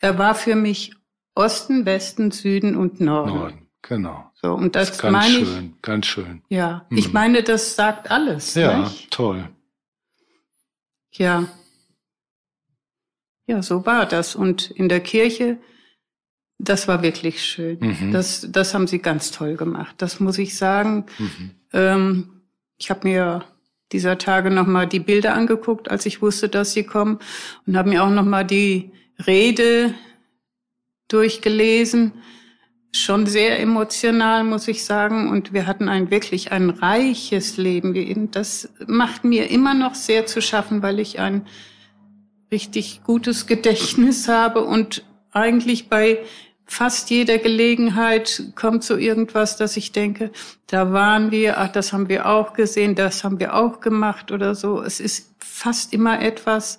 er 0.00 0.18
war 0.18 0.34
für 0.34 0.54
mich 0.54 0.94
Osten, 1.34 1.86
Westen, 1.86 2.30
Süden 2.30 2.76
und 2.76 3.00
Norden. 3.00 3.34
Norden. 3.34 3.68
Genau. 3.82 4.30
So, 4.34 4.54
und 4.54 4.74
das, 4.74 4.88
das 4.88 4.98
ganz 4.98 5.12
meine 5.12 5.46
schön, 5.46 5.74
ich, 5.76 5.82
ganz 5.82 6.06
schön. 6.06 6.42
Ja, 6.48 6.86
hm. 6.88 6.98
ich 6.98 7.12
meine, 7.12 7.42
das 7.42 7.76
sagt 7.76 8.10
alles. 8.10 8.54
Ja, 8.54 8.80
nicht? 8.80 9.10
toll. 9.10 9.48
Ja. 11.12 11.46
Ja, 13.48 13.62
so 13.62 13.86
war 13.86 14.06
das. 14.06 14.36
Und 14.36 14.70
in 14.70 14.88
der 14.88 15.00
Kirche, 15.00 15.58
das 16.58 16.86
war 16.86 17.02
wirklich 17.02 17.42
schön. 17.42 17.78
Mhm. 17.80 18.12
Das, 18.12 18.46
das 18.50 18.74
haben 18.74 18.86
sie 18.86 18.98
ganz 18.98 19.30
toll 19.30 19.56
gemacht. 19.56 19.94
Das 19.98 20.20
muss 20.20 20.38
ich 20.38 20.56
sagen. 20.56 21.06
Mhm. 21.18 21.50
Ähm, 21.72 22.30
ich 22.76 22.90
habe 22.90 23.08
mir 23.08 23.44
dieser 23.90 24.18
Tage 24.18 24.50
nochmal 24.50 24.86
die 24.86 25.00
Bilder 25.00 25.34
angeguckt, 25.34 25.90
als 25.90 26.04
ich 26.04 26.20
wusste, 26.20 26.50
dass 26.50 26.74
sie 26.74 26.84
kommen. 26.84 27.18
Und 27.66 27.76
habe 27.76 27.88
mir 27.88 28.04
auch 28.04 28.10
nochmal 28.10 28.44
die 28.44 28.92
Rede 29.26 29.94
durchgelesen 31.08 32.12
schon 32.92 33.26
sehr 33.26 33.60
emotional, 33.60 34.44
muss 34.44 34.68
ich 34.68 34.84
sagen. 34.84 35.30
Und 35.30 35.52
wir 35.52 35.66
hatten 35.66 35.88
ein 35.88 36.10
wirklich 36.10 36.52
ein 36.52 36.70
reiches 36.70 37.56
Leben. 37.56 38.30
Das 38.30 38.68
macht 38.86 39.24
mir 39.24 39.50
immer 39.50 39.74
noch 39.74 39.94
sehr 39.94 40.26
zu 40.26 40.40
schaffen, 40.40 40.82
weil 40.82 41.00
ich 41.00 41.18
ein 41.18 41.46
richtig 42.50 43.02
gutes 43.04 43.46
Gedächtnis 43.46 44.28
habe 44.28 44.62
und 44.64 45.04
eigentlich 45.32 45.88
bei 45.88 46.18
fast 46.68 47.10
jeder 47.10 47.38
Gelegenheit 47.38 48.52
kommt 48.54 48.84
so 48.84 48.96
irgendwas, 48.96 49.56
dass 49.56 49.76
ich 49.76 49.92
denke, 49.92 50.30
da 50.66 50.92
waren 50.92 51.30
wir, 51.30 51.58
ach, 51.58 51.72
das 51.72 51.92
haben 51.92 52.08
wir 52.08 52.28
auch 52.28 52.52
gesehen, 52.52 52.94
das 52.94 53.24
haben 53.24 53.40
wir 53.40 53.54
auch 53.54 53.80
gemacht 53.80 54.30
oder 54.32 54.54
so. 54.54 54.82
Es 54.82 55.00
ist 55.00 55.34
fast 55.38 55.94
immer 55.94 56.20
etwas, 56.20 56.78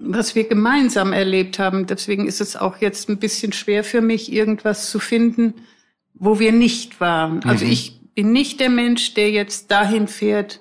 was 0.00 0.34
wir 0.34 0.48
gemeinsam 0.48 1.12
erlebt 1.12 1.58
haben. 1.58 1.86
Deswegen 1.86 2.26
ist 2.26 2.40
es 2.40 2.56
auch 2.56 2.78
jetzt 2.78 3.08
ein 3.08 3.18
bisschen 3.18 3.52
schwer 3.52 3.84
für 3.84 4.00
mich, 4.00 4.32
irgendwas 4.32 4.90
zu 4.90 4.98
finden, 4.98 5.54
wo 6.14 6.40
wir 6.40 6.52
nicht 6.52 7.00
waren. 7.00 7.44
Also 7.44 7.64
mhm. 7.64 7.72
ich 7.72 8.00
bin 8.14 8.32
nicht 8.32 8.58
der 8.60 8.70
Mensch, 8.70 9.14
der 9.14 9.30
jetzt 9.30 9.70
dahin 9.70 10.08
fährt, 10.08 10.60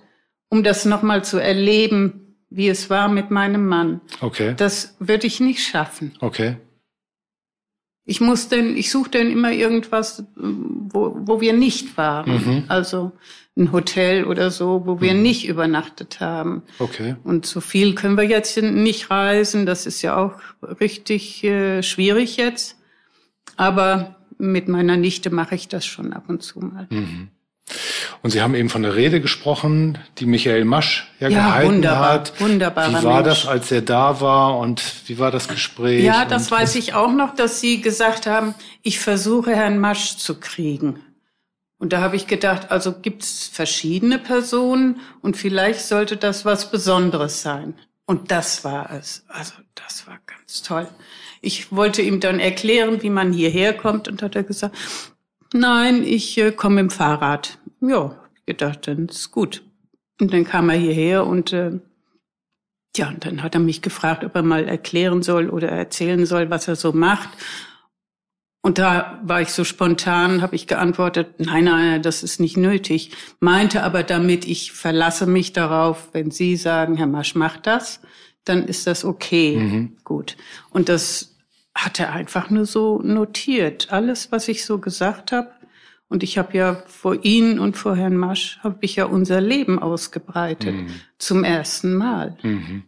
um 0.50 0.64
das 0.64 0.86
nochmal 0.86 1.24
zu 1.24 1.38
erleben, 1.38 2.29
wie 2.50 2.68
es 2.68 2.90
war 2.90 3.10
mit 3.10 3.32
meinem 3.32 3.68
Mann. 3.68 4.02
Okay. 4.22 4.54
Das 4.58 4.96
würde 5.00 5.28
ich 5.28 5.40
nicht 5.40 5.64
schaffen. 5.66 6.14
Okay. 6.20 6.58
Ich 8.06 8.22
muss 8.22 8.48
denn, 8.48 8.76
ich 8.76 8.90
suche 8.90 9.12
denn 9.12 9.32
immer 9.32 9.52
irgendwas, 9.52 10.24
wo, 10.36 11.16
wo 11.20 11.42
wir 11.42 11.54
nicht 11.54 11.96
waren. 11.96 12.32
Mhm. 12.32 12.64
Also 12.68 13.12
ein 13.56 13.72
Hotel 13.72 14.26
oder 14.26 14.50
so, 14.50 14.84
wo 14.86 15.00
wir 15.00 15.14
mhm. 15.14 15.22
nicht 15.22 15.48
übernachtet 15.48 16.20
haben. 16.20 16.64
Okay. 16.80 17.16
Und 17.24 17.46
so 17.46 17.62
viel 17.62 17.94
können 17.94 18.18
wir 18.18 18.24
jetzt 18.24 18.60
nicht 18.60 19.12
reisen. 19.12 19.68
Das 19.68 19.86
ist 19.86 20.02
ja 20.02 20.18
auch 20.18 20.40
richtig 20.80 21.44
äh, 21.44 21.84
schwierig 21.84 22.38
jetzt. 22.38 22.78
Aber 23.58 24.16
mit 24.40 24.68
meiner 24.68 24.98
Nichte 24.98 25.30
mache 25.30 25.54
ich 25.54 25.68
das 25.68 25.86
schon 25.86 26.14
ab 26.14 26.24
und 26.30 26.42
zu 26.42 26.60
mal. 26.62 26.88
Mhm. 26.90 27.28
Und 28.22 28.32
Sie 28.32 28.42
haben 28.42 28.54
eben 28.54 28.70
von 28.70 28.84
der 28.84 28.96
Rede 28.96 29.22
gesprochen, 29.22 29.98
die 30.18 30.26
Michael 30.26 30.66
Masch 30.66 31.10
ja, 31.20 31.30
ja 31.30 31.40
gehalten 31.40 31.76
wunderbar, 31.76 32.10
hat. 32.10 32.42
Wunderbar. 32.42 32.90
Wie 32.90 33.04
war 33.06 33.22
Mensch. 33.22 33.44
das, 33.44 33.48
als 33.48 33.72
er 33.72 33.82
da 33.82 34.20
war 34.20 34.58
und 34.58 34.84
wie 35.08 35.20
war 35.20 35.32
das 35.32 35.48
Gespräch? 35.48 36.04
Ja, 36.04 36.26
das 36.26 36.52
weiß 36.52 36.76
ich 36.76 36.94
auch 36.94 37.14
noch, 37.14 37.34
dass 37.34 37.62
Sie 37.62 37.82
gesagt 37.82 38.28
haben, 38.28 38.56
ich 38.82 39.00
versuche 39.00 39.56
Herrn 39.56 39.80
Masch 39.80 40.18
zu 40.18 40.40
kriegen. 40.40 41.02
Und 41.78 41.94
da 41.94 42.02
habe 42.02 42.18
ich 42.18 42.28
gedacht, 42.28 42.72
also 42.72 42.92
gibt 42.92 43.24
es 43.24 43.48
verschiedene 43.48 44.20
Personen 44.20 45.00
und 45.22 45.38
vielleicht 45.38 45.80
sollte 45.80 46.18
das 46.18 46.44
was 46.44 46.72
Besonderes 46.72 47.42
sein. 47.42 47.74
Und 48.06 48.32
das 48.32 48.66
war 48.66 48.92
es. 48.92 49.24
Also 49.30 49.54
das 49.76 50.06
war 50.08 50.20
ganz 50.26 50.62
toll. 50.62 50.88
Ich 51.42 51.72
wollte 51.72 52.02
ihm 52.02 52.20
dann 52.20 52.40
erklären, 52.40 53.02
wie 53.02 53.10
man 53.10 53.32
hierher 53.32 53.72
kommt 53.74 54.10
und 54.10 54.22
hat 54.22 54.36
er 54.36 54.44
gesagt, 54.44 54.76
nein, 55.54 56.04
ich 56.04 56.38
äh, 56.38 56.52
komme 56.52 56.82
im 56.82 56.90
Fahrrad. 56.90 57.59
Ja, 57.82 58.16
gedacht, 58.46 58.88
dann 58.88 59.08
ist 59.08 59.32
gut. 59.32 59.64
Und 60.20 60.34
dann 60.34 60.44
kam 60.44 60.70
er 60.70 60.76
hierher 60.76 61.26
und 61.26 61.54
äh, 61.54 61.80
ja, 62.98 63.10
und 63.10 63.26
dann 63.26 63.44
hat 63.44 63.56
er 63.56 63.62
mich 63.62 63.82
gefragt, 63.82 64.24
ob 64.24 64.36
er 64.36 64.44
mal 64.44 64.68
erklären 64.68 65.22
soll 65.22 65.50
oder 65.50 65.70
erzählen 65.70 66.26
soll, 66.26 66.50
was 66.50 66.68
er 66.68 66.76
so 66.76 66.92
macht. 66.92 67.30
Und 68.62 68.78
da 68.78 69.22
war 69.24 69.42
ich 69.42 69.50
so 69.50 69.64
spontan, 69.64 70.42
habe 70.42 70.56
ich 70.56 70.68
geantwortet, 70.68 71.36
nein, 71.40 71.64
nein, 71.64 72.02
das 72.02 72.24
ist 72.24 72.42
nicht 72.42 72.58
nötig. 72.58 73.12
Meinte 73.40 73.84
aber 73.84 74.04
damit, 74.04 74.46
ich 74.46 74.74
verlasse 74.74 75.28
mich 75.28 75.54
darauf, 75.54 76.10
wenn 76.12 76.30
Sie 76.30 76.58
sagen, 76.58 76.98
Herr 76.98 77.08
Masch 77.08 77.36
macht 77.36 77.68
das, 77.68 78.02
dann 78.44 78.66
ist 78.66 78.86
das 78.86 79.06
okay. 79.06 79.58
Mhm. 79.58 79.98
Gut. 80.04 80.36
Und 80.72 80.90
das 80.90 81.38
hat 81.74 82.00
er 82.00 82.12
einfach 82.12 82.50
nur 82.50 82.66
so 82.66 83.02
notiert. 83.02 83.92
Alles, 83.92 84.32
was 84.32 84.50
ich 84.50 84.66
so 84.66 84.80
gesagt 84.80 85.32
habe. 85.32 85.52
Und 86.10 86.24
ich 86.24 86.40
habe 86.40 86.58
ja 86.58 86.76
vor 86.88 87.24
Ihnen 87.24 87.60
und 87.60 87.78
vor 87.78 87.96
Herrn 87.96 88.18
Masch, 88.18 88.60
habe 88.64 88.80
ich 88.82 88.96
ja 88.96 89.06
unser 89.06 89.40
Leben 89.40 89.78
ausgebreitet. 89.80 90.74
Mhm. 90.74 90.88
Zum 91.20 91.44
ersten 91.44 91.96
Mal. 91.96 92.36
Mhm. 92.42 92.84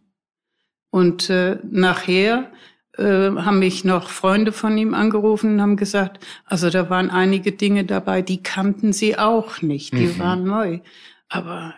Und 0.89 1.29
äh, 1.29 1.59
nachher 1.63 2.51
äh, 2.97 3.03
haben 3.03 3.59
mich 3.59 3.85
noch 3.85 4.09
Freunde 4.09 4.51
von 4.51 4.77
ihm 4.77 4.93
angerufen 4.95 5.53
und 5.53 5.61
haben 5.61 5.77
gesagt, 5.77 6.25
also 6.45 6.69
da 6.69 6.89
waren 6.89 7.09
einige 7.11 7.51
Dinge 7.51 7.85
dabei, 7.85 8.21
die 8.23 8.43
kannten 8.43 8.91
sie 8.91 9.17
auch 9.17 9.61
nicht, 9.61 9.93
die 9.93 10.07
mhm. 10.07 10.19
waren 10.19 10.43
neu. 10.43 10.79
Aber 11.29 11.75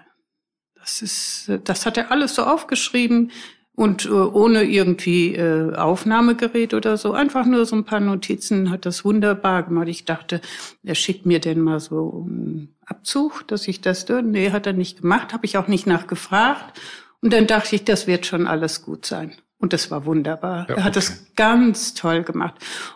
das 0.79 1.01
ist, 1.01 1.51
das 1.65 1.85
hat 1.85 1.97
er 1.97 2.11
alles 2.11 2.35
so 2.35 2.43
aufgeschrieben 2.43 3.31
und 3.75 4.05
äh, 4.05 4.09
ohne 4.09 4.63
irgendwie 4.63 5.35
äh, 5.35 5.75
Aufnahmegerät 5.75 6.73
oder 6.73 6.97
so, 6.97 7.13
einfach 7.13 7.45
nur 7.45 7.65
so 7.65 7.75
ein 7.75 7.85
paar 7.85 7.99
Notizen, 7.99 8.69
hat 8.69 8.85
das 8.85 9.03
wunderbar 9.03 9.63
gemacht. 9.63 9.87
Ich 9.87 10.05
dachte, 10.05 10.41
er 10.83 10.95
schickt 10.95 11.25
mir 11.25 11.39
denn 11.39 11.59
mal 11.59 11.79
so 11.79 12.27
ein 12.27 12.69
Abzug, 12.85 13.47
dass 13.47 13.67
ich 13.67 13.81
das? 13.81 14.05
Nee, 14.07 14.51
hat 14.51 14.67
er 14.67 14.73
nicht 14.73 15.01
gemacht, 15.01 15.33
habe 15.33 15.45
ich 15.45 15.57
auch 15.57 15.67
nicht 15.67 15.87
nachgefragt. 15.87 16.79
Und 17.21 17.33
dann 17.33 17.47
dachte 17.47 17.75
ich, 17.75 17.83
das 17.83 18.05
wird 18.05 18.25
schon 18.25 18.47
alles 18.47 18.83
gut 18.83 19.05
sein. 19.05 19.33
Und 19.63 19.71
das 19.71 19.89
war 19.89 20.03
wunderbar. 20.03 20.65
Ja, 20.67 20.75
er 20.75 20.83
hat 20.83 20.97
das 20.97 21.33
ganz 21.37 21.93
toll 21.93 22.23
gemacht. 22.23 22.55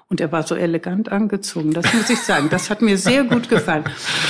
Und 0.10 0.20
er 0.20 0.34
war 0.34 0.44
so 0.44 0.54
elegant 0.54 1.10
angezogen, 1.10 1.72
das 1.72 1.94
muss 1.94 2.10
ich 2.10 2.20
sagen. 2.20 2.50
Das 2.50 2.70
hat 2.70 2.82
mir 2.82 2.98
sehr 2.98 3.24
gut 3.24 3.48
gefallen. 3.48 3.86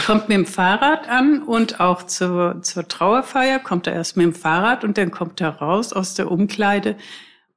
Kommt 0.06 0.29
mit 0.29 0.38
dem 0.38 0.46
Fahrrad 0.46 1.10
an 1.10 1.41
und 1.41 1.79
auch 1.79 2.03
zur, 2.03 2.62
zur 2.62 2.88
Trauerfeier 2.88 3.58
kommt 3.58 3.88
er 3.88 3.94
erst 3.94 4.17
mit 4.17 4.24
dem 4.24 4.36
Fahrrad 4.36 4.84
und 4.84 5.00
dann 5.00 5.10
kommt 5.10 5.41
er 5.41 5.50
raus 5.50 5.94
aus 5.94 6.13
der 6.13 6.29
Umkleide 6.29 6.96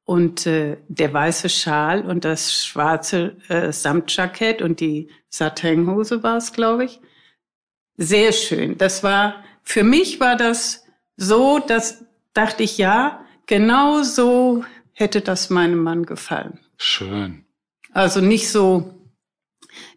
und 0.04 0.46
äh, 0.46 0.78
der 0.88 1.12
weiße 1.12 1.50
Schal 1.50 2.06
und 2.06 2.24
das 2.24 2.64
schwarze 2.64 3.36
äh, 3.48 3.72
Samtjackett 3.72 4.62
und 4.62 4.80
die 4.80 5.10
Satinhose 5.28 6.22
war 6.22 6.38
es, 6.38 6.54
glaube 6.54 6.86
ich. 6.86 7.00
Sehr 7.98 8.32
schön. 8.32 8.78
Das 8.78 9.02
war, 9.02 9.44
für 9.62 9.84
mich 9.84 10.20
war 10.20 10.36
das 10.36 10.86
so, 11.18 11.58
dass 11.58 12.06
dachte 12.32 12.62
ich, 12.62 12.78
ja, 12.78 13.26
genau 13.50 14.04
so 14.04 14.64
hätte 14.92 15.20
das 15.20 15.50
meinem 15.50 15.82
Mann 15.82 16.06
gefallen. 16.06 16.60
Schön. 16.78 17.44
Also 17.92 18.20
nicht 18.20 18.48
so, 18.48 18.94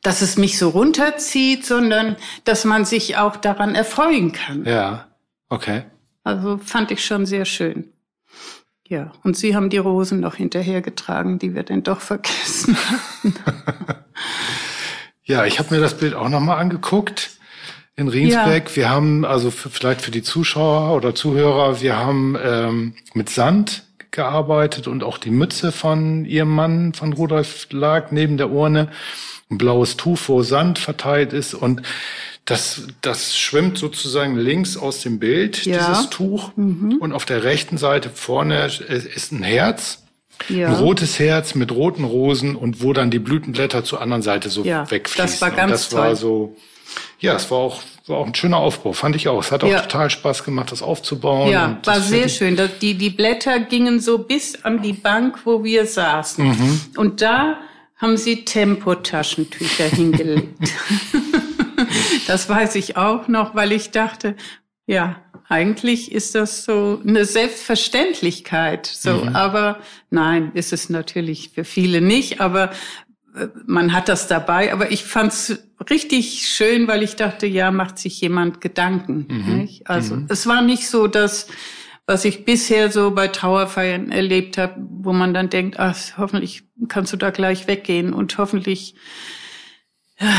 dass 0.01 0.23
es 0.23 0.37
mich 0.37 0.57
so 0.57 0.69
runterzieht, 0.69 1.63
sondern 1.63 2.17
dass 2.45 2.65
man 2.65 2.83
sich 2.83 3.15
auch 3.17 3.37
daran 3.37 3.75
erfreuen 3.75 4.31
kann. 4.31 4.65
Ja, 4.65 5.07
okay. 5.49 5.83
Also 6.23 6.57
fand 6.57 6.89
ich 6.89 7.05
schon 7.05 7.27
sehr 7.27 7.45
schön. 7.45 7.93
Ja, 8.87 9.11
und 9.23 9.37
Sie 9.37 9.55
haben 9.55 9.69
die 9.69 9.77
Rosen 9.77 10.19
noch 10.19 10.35
hinterhergetragen, 10.35 11.37
die 11.37 11.53
wir 11.53 11.63
denn 11.63 11.83
doch 11.83 12.01
vergessen 12.01 12.75
hatten. 12.89 13.35
ja, 15.23 15.45
ich 15.45 15.59
habe 15.59 15.75
mir 15.75 15.79
das 15.79 15.95
Bild 15.95 16.15
auch 16.15 16.29
nochmal 16.29 16.57
angeguckt 16.59 17.32
in 17.95 18.07
Riensberg. 18.07 18.69
Ja. 18.69 18.75
Wir 18.75 18.89
haben, 18.89 19.25
also 19.25 19.51
vielleicht 19.51 20.01
für 20.01 20.11
die 20.11 20.23
Zuschauer 20.23 20.95
oder 20.95 21.13
Zuhörer, 21.15 21.81
wir 21.81 21.97
haben 21.97 22.37
ähm, 22.41 22.93
mit 23.13 23.29
Sand 23.29 23.83
gearbeitet 24.11 24.87
und 24.87 25.03
auch 25.03 25.17
die 25.17 25.31
Mütze 25.31 25.71
von 25.71 26.25
ihrem 26.25 26.53
Mann, 26.53 26.93
von 26.93 27.13
Rudolf, 27.13 27.67
lag 27.71 28.11
neben 28.11 28.37
der 28.37 28.51
Urne. 28.51 28.89
Ein 29.49 29.57
blaues 29.57 29.97
Tuch, 29.97 30.19
wo 30.27 30.43
Sand 30.43 30.79
verteilt 30.79 31.33
ist 31.33 31.53
und 31.53 31.81
das, 32.45 32.87
das 33.01 33.37
schwimmt 33.37 33.77
sozusagen 33.77 34.35
links 34.35 34.75
aus 34.75 35.01
dem 35.01 35.19
Bild, 35.19 35.65
ja. 35.65 35.77
dieses 35.77 36.09
Tuch. 36.09 36.51
Mhm. 36.55 36.97
Und 36.99 37.13
auf 37.13 37.25
der 37.25 37.43
rechten 37.43 37.77
Seite 37.77 38.09
vorne 38.09 38.65
ist 38.65 39.31
ein 39.31 39.43
Herz. 39.43 40.03
Ja. 40.49 40.67
Ein 40.67 40.75
rotes 40.75 41.19
Herz 41.19 41.55
mit 41.55 41.71
roten 41.71 42.03
Rosen 42.03 42.55
und 42.55 42.81
wo 42.81 42.91
dann 42.91 43.11
die 43.11 43.19
Blütenblätter 43.19 43.83
zur 43.83 44.01
anderen 44.01 44.21
Seite 44.21 44.49
so 44.49 44.63
ja, 44.63 44.89
wegfließen. 44.89 45.25
Das 45.25 45.41
war 45.41 45.51
ganz 45.51 45.61
und 45.61 45.71
das 45.71 45.89
toll. 45.89 45.99
war 45.99 46.15
so, 46.15 46.55
ja, 47.23 47.35
es 47.37 47.49
war 47.49 47.59
auch, 47.59 47.81
war 48.07 48.17
auch 48.17 48.27
ein 48.27 48.35
schöner 48.35 48.57
Aufbau, 48.57 48.91
fand 48.91 49.15
ich 49.15 49.29
auch. 49.29 49.41
Es 49.41 49.49
hat 49.53 49.63
auch 49.63 49.69
ja. 49.69 49.79
total 49.79 50.09
Spaß 50.09 50.43
gemacht, 50.43 50.73
das 50.73 50.81
aufzubauen. 50.81 51.49
Ja, 51.49 51.79
war 51.85 52.01
sehr 52.01 52.27
schön. 52.27 52.59
Die, 52.81 52.95
die 52.95 53.09
Blätter 53.09 53.61
gingen 53.61 54.01
so 54.01 54.17
bis 54.17 54.65
an 54.65 54.81
die 54.81 54.91
Bank, 54.91 55.39
wo 55.45 55.63
wir 55.63 55.85
saßen. 55.85 56.45
Mhm. 56.45 56.81
Und 56.97 57.21
da 57.21 57.59
haben 57.95 58.17
sie 58.17 58.43
Tempotaschentücher 58.43 59.85
hingelegt. 59.85 60.59
das 62.27 62.49
weiß 62.49 62.75
ich 62.75 62.97
auch 62.97 63.29
noch, 63.29 63.55
weil 63.55 63.71
ich 63.71 63.91
dachte, 63.91 64.35
ja, 64.85 65.15
eigentlich 65.47 66.11
ist 66.11 66.35
das 66.35 66.65
so 66.65 66.99
eine 67.07 67.23
Selbstverständlichkeit. 67.23 68.85
So, 68.85 69.13
mhm. 69.13 69.33
aber 69.33 69.79
nein, 70.09 70.51
ist 70.55 70.73
es 70.73 70.89
natürlich 70.89 71.51
für 71.51 71.63
viele 71.63 72.01
nicht. 72.01 72.41
Aber 72.41 72.71
man 73.65 73.93
hat 73.93 74.09
das 74.09 74.27
dabei, 74.27 74.71
aber 74.71 74.91
ich 74.91 75.03
fand's 75.03 75.57
richtig 75.89 76.47
schön, 76.47 76.87
weil 76.87 77.03
ich 77.03 77.15
dachte, 77.15 77.47
ja, 77.47 77.71
macht 77.71 77.97
sich 77.97 78.21
jemand 78.21 78.61
Gedanken. 78.61 79.27
Mhm. 79.29 79.57
Nicht? 79.57 79.89
Also 79.89 80.15
mhm. 80.15 80.27
es 80.29 80.47
war 80.47 80.61
nicht 80.61 80.87
so, 80.87 81.07
dass 81.07 81.47
was 82.05 82.25
ich 82.25 82.43
bisher 82.43 82.91
so 82.91 83.11
bei 83.11 83.29
Trauerfeiern 83.29 84.11
erlebt 84.11 84.57
habe, 84.57 84.75
wo 84.77 85.13
man 85.13 85.33
dann 85.33 85.49
denkt, 85.49 85.79
ach, 85.79 85.97
hoffentlich 86.17 86.63
kannst 86.89 87.13
du 87.13 87.17
da 87.17 87.29
gleich 87.29 87.67
weggehen 87.67 88.13
und 88.13 88.37
hoffentlich 88.37 88.95
ja, 90.19 90.29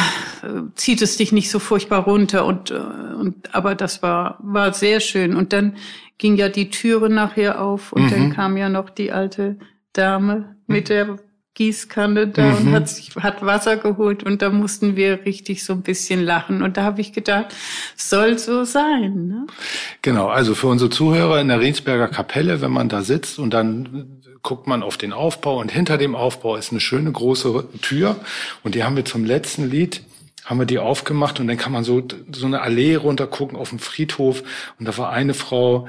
zieht 0.75 1.01
es 1.01 1.17
dich 1.17 1.33
nicht 1.33 1.51
so 1.51 1.59
furchtbar 1.59 2.05
runter 2.05 2.45
und 2.45 2.71
äh, 2.71 2.75
und 2.75 3.55
aber 3.55 3.75
das 3.75 4.03
war 4.03 4.39
war 4.43 4.73
sehr 4.73 5.01
schön 5.01 5.35
und 5.35 5.53
dann 5.53 5.77
ging 6.19 6.37
ja 6.37 6.49
die 6.49 6.71
Türe 6.71 7.09
nachher 7.11 7.61
auf 7.61 7.93
und 7.93 8.05
mhm. 8.05 8.11
dann 8.11 8.33
kam 8.33 8.57
ja 8.57 8.69
noch 8.69 8.91
die 8.91 9.11
alte 9.11 9.59
Dame 9.93 10.57
mit 10.67 10.89
der 10.91 11.19
Gießkanne 11.55 12.27
da 12.27 12.43
mhm. 12.43 12.67
und 12.67 12.73
hat, 12.73 12.89
sich, 12.89 13.15
hat 13.17 13.45
Wasser 13.45 13.77
geholt 13.77 14.25
und 14.25 14.43
da 14.43 14.51
mussten 14.51 14.97
wir 14.97 15.25
richtig 15.25 15.65
so 15.65 15.73
ein 15.73 15.83
bisschen 15.83 16.23
lachen. 16.25 16.63
Und 16.63 16.77
da 16.77 16.83
habe 16.83 17.01
ich 17.01 17.13
gedacht, 17.13 17.55
soll 17.97 18.39
so 18.39 18.65
sein. 18.65 19.29
Ne? 19.29 19.47
Genau, 20.03 20.27
also 20.27 20.57
für 20.57 20.67
unsere 20.67 20.91
Zuhörer 20.91 21.41
in 21.41 21.49
der 21.49 21.61
Rensberger 21.61 22.09
Kapelle, 22.09 22.61
wenn 22.61 22.73
man 22.73 22.89
da 22.89 23.03
sitzt 23.03 23.39
und 23.39 23.55
dann 23.55 24.21
guckt 24.43 24.67
man 24.67 24.83
auf 24.83 24.97
den 24.97 25.13
Aufbau 25.13 25.61
und 25.61 25.71
hinter 25.71 25.97
dem 25.97 26.17
Aufbau 26.17 26.57
ist 26.57 26.73
eine 26.73 26.81
schöne 26.81 27.11
große 27.11 27.69
Tür 27.81 28.17
und 28.63 28.75
die 28.75 28.83
haben 28.83 28.97
wir 28.97 29.05
zum 29.05 29.25
letzten 29.25 29.71
Lied 29.71 30.03
haben 30.45 30.59
wir 30.59 30.67
die 30.67 30.79
aufgemacht 30.79 31.41
und 31.41 31.47
dann 31.47 31.57
kann 31.57 31.73
man 31.73 31.85
so 31.85 32.07
so 32.31 32.45
eine 32.47 32.61
Allee 32.61 32.97
runter 32.97 33.27
gucken 33.27 33.57
auf 33.57 33.71
dem 33.71 33.79
Friedhof 33.79 34.43
und 34.79 34.87
da 34.87 34.99
war 34.99 35.11
eine 35.11 35.33
Frau, 35.33 35.89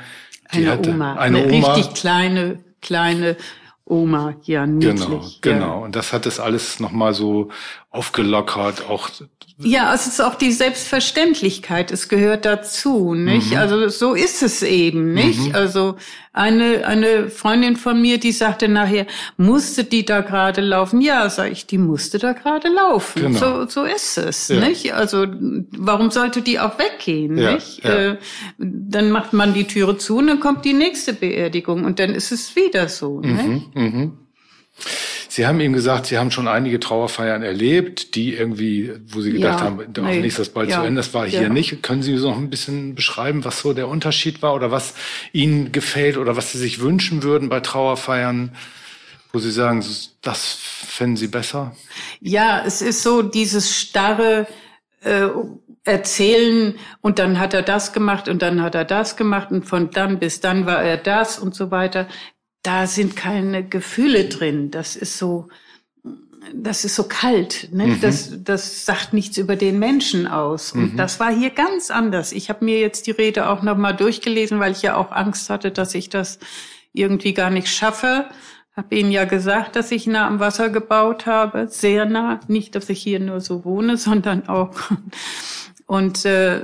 die 0.53 0.59
eine 0.59 0.71
hatte 0.71 0.91
Oma, 0.91 1.15
eine, 1.15 1.39
eine 1.39 1.53
Oma, 1.53 1.73
richtig 1.73 1.93
kleine 1.95 2.59
kleine 2.81 3.35
Oma, 3.87 4.35
ja, 4.43 4.65
niedlich. 4.65 5.41
Genau, 5.41 5.59
genau. 5.59 5.83
Und 5.83 5.95
das 5.95 6.11
hat 6.11 6.25
das 6.25 6.39
alles 6.39 6.79
nochmal 6.79 7.13
so 7.13 7.49
aufgelockert, 7.95 8.89
auch. 8.89 9.09
Ja, 9.57 9.93
es 9.93 10.05
ist 10.05 10.21
auch 10.21 10.35
die 10.35 10.51
Selbstverständlichkeit, 10.51 11.89
es 11.89 12.09
gehört 12.09 12.43
dazu, 12.43 13.13
nicht? 13.13 13.51
Mhm. 13.51 13.57
Also 13.57 13.87
so 13.87 14.13
ist 14.13 14.43
es 14.43 14.61
eben, 14.63 15.13
nicht? 15.13 15.39
Mhm. 15.39 15.55
Also 15.55 15.95
eine, 16.33 16.85
eine 16.85 17.29
Freundin 17.29 17.77
von 17.77 18.01
mir, 18.01 18.19
die 18.19 18.33
sagte 18.33 18.67
nachher, 18.67 19.07
musste 19.37 19.85
die 19.85 20.03
da 20.03 20.19
gerade 20.19 20.59
laufen? 20.59 20.99
Ja, 20.99 21.29
sag 21.29 21.53
ich, 21.53 21.65
die 21.67 21.77
musste 21.77 22.17
da 22.17 22.33
gerade 22.33 22.67
laufen. 22.67 23.21
Genau. 23.21 23.39
So, 23.39 23.67
so 23.67 23.83
ist 23.83 24.17
es, 24.17 24.49
ja. 24.49 24.59
nicht? 24.59 24.93
Also 24.93 25.25
warum 25.71 26.11
sollte 26.11 26.41
die 26.41 26.59
auch 26.59 26.77
weggehen, 26.77 27.37
ja, 27.37 27.53
nicht? 27.53 27.81
Ja. 27.81 27.95
Äh, 27.95 28.17
dann 28.57 29.09
macht 29.09 29.31
man 29.31 29.53
die 29.53 29.63
Türe 29.63 29.97
zu 29.97 30.17
und 30.17 30.27
dann 30.27 30.41
kommt 30.41 30.65
die 30.65 30.73
nächste 30.73 31.13
Beerdigung 31.13 31.85
und 31.85 31.99
dann 31.99 32.13
ist 32.13 32.33
es 32.33 32.57
wieder 32.57 32.89
so, 32.89 33.21
mhm. 33.23 33.63
nicht? 33.73 34.11
Sie 35.35 35.45
haben 35.45 35.59
ihm 35.59 35.73
gesagt, 35.73 36.05
Sie 36.05 36.17
haben 36.17 36.31
schon 36.31 36.47
einige 36.47 36.79
Trauerfeiern 36.79 37.43
erlebt, 37.43 38.15
die 38.15 38.33
irgendwie, 38.33 38.93
wo 39.05 39.19
Sie 39.19 39.33
gedacht 39.33 39.59
ja, 39.59 39.65
haben, 39.65 39.79
hoffentlich 39.79 40.21
nee, 40.21 40.27
ist 40.27 40.39
das 40.39 40.47
bald 40.47 40.69
ja, 40.69 40.79
zu 40.79 40.87
Ende. 40.87 40.99
Das 40.99 41.13
war 41.13 41.27
hier 41.27 41.41
ja. 41.41 41.49
nicht. 41.49 41.83
Können 41.83 42.03
Sie 42.03 42.15
so 42.15 42.29
noch 42.29 42.37
ein 42.37 42.49
bisschen 42.49 42.95
beschreiben, 42.95 43.43
was 43.43 43.59
so 43.59 43.73
der 43.73 43.89
Unterschied 43.89 44.41
war 44.41 44.55
oder 44.55 44.71
was 44.71 44.93
Ihnen 45.33 45.73
gefällt 45.73 46.15
oder 46.15 46.37
was 46.37 46.53
Sie 46.53 46.57
sich 46.57 46.79
wünschen 46.79 47.21
würden 47.21 47.49
bei 47.49 47.59
Trauerfeiern, 47.59 48.55
wo 49.33 49.39
Sie 49.39 49.51
sagen, 49.51 49.83
das 50.21 50.53
fänden 50.53 51.17
Sie 51.17 51.27
besser? 51.27 51.75
Ja, 52.21 52.63
es 52.65 52.81
ist 52.81 53.03
so 53.03 53.21
dieses 53.21 53.75
starre, 53.75 54.47
äh, 55.01 55.27
erzählen 55.83 56.75
und 57.01 57.19
dann 57.19 57.39
hat 57.39 57.53
er 57.53 57.61
das 57.61 57.91
gemacht 57.93 58.27
und 58.27 58.41
dann 58.41 58.61
hat 58.61 58.73
er 58.73 58.85
das 58.85 59.17
gemacht 59.17 59.51
und 59.51 59.65
von 59.65 59.91
dann 59.91 60.17
bis 60.17 60.39
dann 60.39 60.65
war 60.65 60.81
er 60.81 60.97
das 60.97 61.37
und 61.37 61.53
so 61.53 61.71
weiter 61.71 62.07
da 62.65 62.87
sind 62.87 63.15
keine 63.15 63.63
Gefühle 63.63 64.25
drin. 64.25 64.71
Das 64.71 64.95
ist 64.95 65.17
so, 65.17 65.49
das 66.53 66.83
ist 66.85 66.95
so 66.95 67.03
kalt. 67.03 67.69
Ne? 67.71 67.87
Mhm. 67.87 68.01
Das, 68.01 68.31
das 68.43 68.85
sagt 68.85 69.13
nichts 69.13 69.37
über 69.37 69.55
den 69.55 69.79
Menschen 69.79 70.27
aus. 70.27 70.71
Und 70.71 70.93
mhm. 70.93 70.97
das 70.97 71.19
war 71.19 71.31
hier 71.31 71.51
ganz 71.51 71.91
anders. 71.91 72.31
Ich 72.31 72.49
habe 72.49 72.65
mir 72.65 72.79
jetzt 72.79 73.07
die 73.07 73.11
Rede 73.11 73.49
auch 73.49 73.61
noch 73.61 73.77
mal 73.77 73.93
durchgelesen, 73.93 74.59
weil 74.59 74.71
ich 74.71 74.81
ja 74.81 74.95
auch 74.95 75.11
Angst 75.11 75.49
hatte, 75.49 75.71
dass 75.71 75.93
ich 75.93 76.09
das 76.09 76.39
irgendwie 76.93 77.33
gar 77.33 77.49
nicht 77.49 77.67
schaffe. 77.67 78.25
Habe 78.75 78.95
Ihnen 78.95 79.11
ja 79.11 79.25
gesagt, 79.25 79.75
dass 79.75 79.91
ich 79.91 80.07
nah 80.07 80.27
am 80.27 80.39
Wasser 80.39 80.69
gebaut 80.69 81.25
habe, 81.25 81.67
sehr 81.69 82.05
nah. 82.05 82.39
Nicht, 82.47 82.75
dass 82.75 82.89
ich 82.89 83.01
hier 83.01 83.19
nur 83.19 83.41
so 83.41 83.63
wohne, 83.63 83.97
sondern 83.97 84.47
auch. 84.49 84.71
Und 85.85 86.25
äh, 86.25 86.61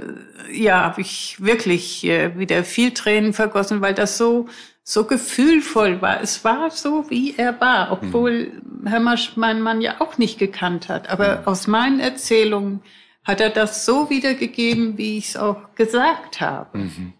ja, 0.51 0.83
habe 0.83 1.01
ich 1.01 1.37
wirklich 1.39 2.03
äh, 2.05 2.37
wieder 2.37 2.63
viel 2.63 2.91
Tränen 2.91 3.33
vergossen, 3.33 3.81
weil 3.81 3.93
das 3.93 4.17
so 4.17 4.47
so 4.83 5.05
gefühlvoll 5.05 6.01
war. 6.01 6.21
Es 6.21 6.43
war 6.43 6.71
so, 6.71 7.09
wie 7.09 7.35
er 7.37 7.59
war, 7.61 7.91
obwohl 7.91 8.51
mhm. 8.63 8.87
Herr 8.87 8.99
Masch 8.99 9.37
meinen 9.37 9.61
Mann 9.61 9.81
ja 9.81 10.01
auch 10.01 10.17
nicht 10.17 10.39
gekannt 10.39 10.89
hat. 10.89 11.09
Aber 11.09 11.41
mhm. 11.41 11.47
aus 11.47 11.67
meinen 11.67 11.99
Erzählungen 11.99 12.81
hat 13.23 13.39
er 13.39 13.51
das 13.51 13.85
so 13.85 14.09
wiedergegeben, 14.09 14.97
wie 14.97 15.17
ich 15.17 15.29
es 15.29 15.37
auch 15.37 15.75
gesagt 15.75 16.41
habe. 16.41 16.79
Mhm. 16.79 17.13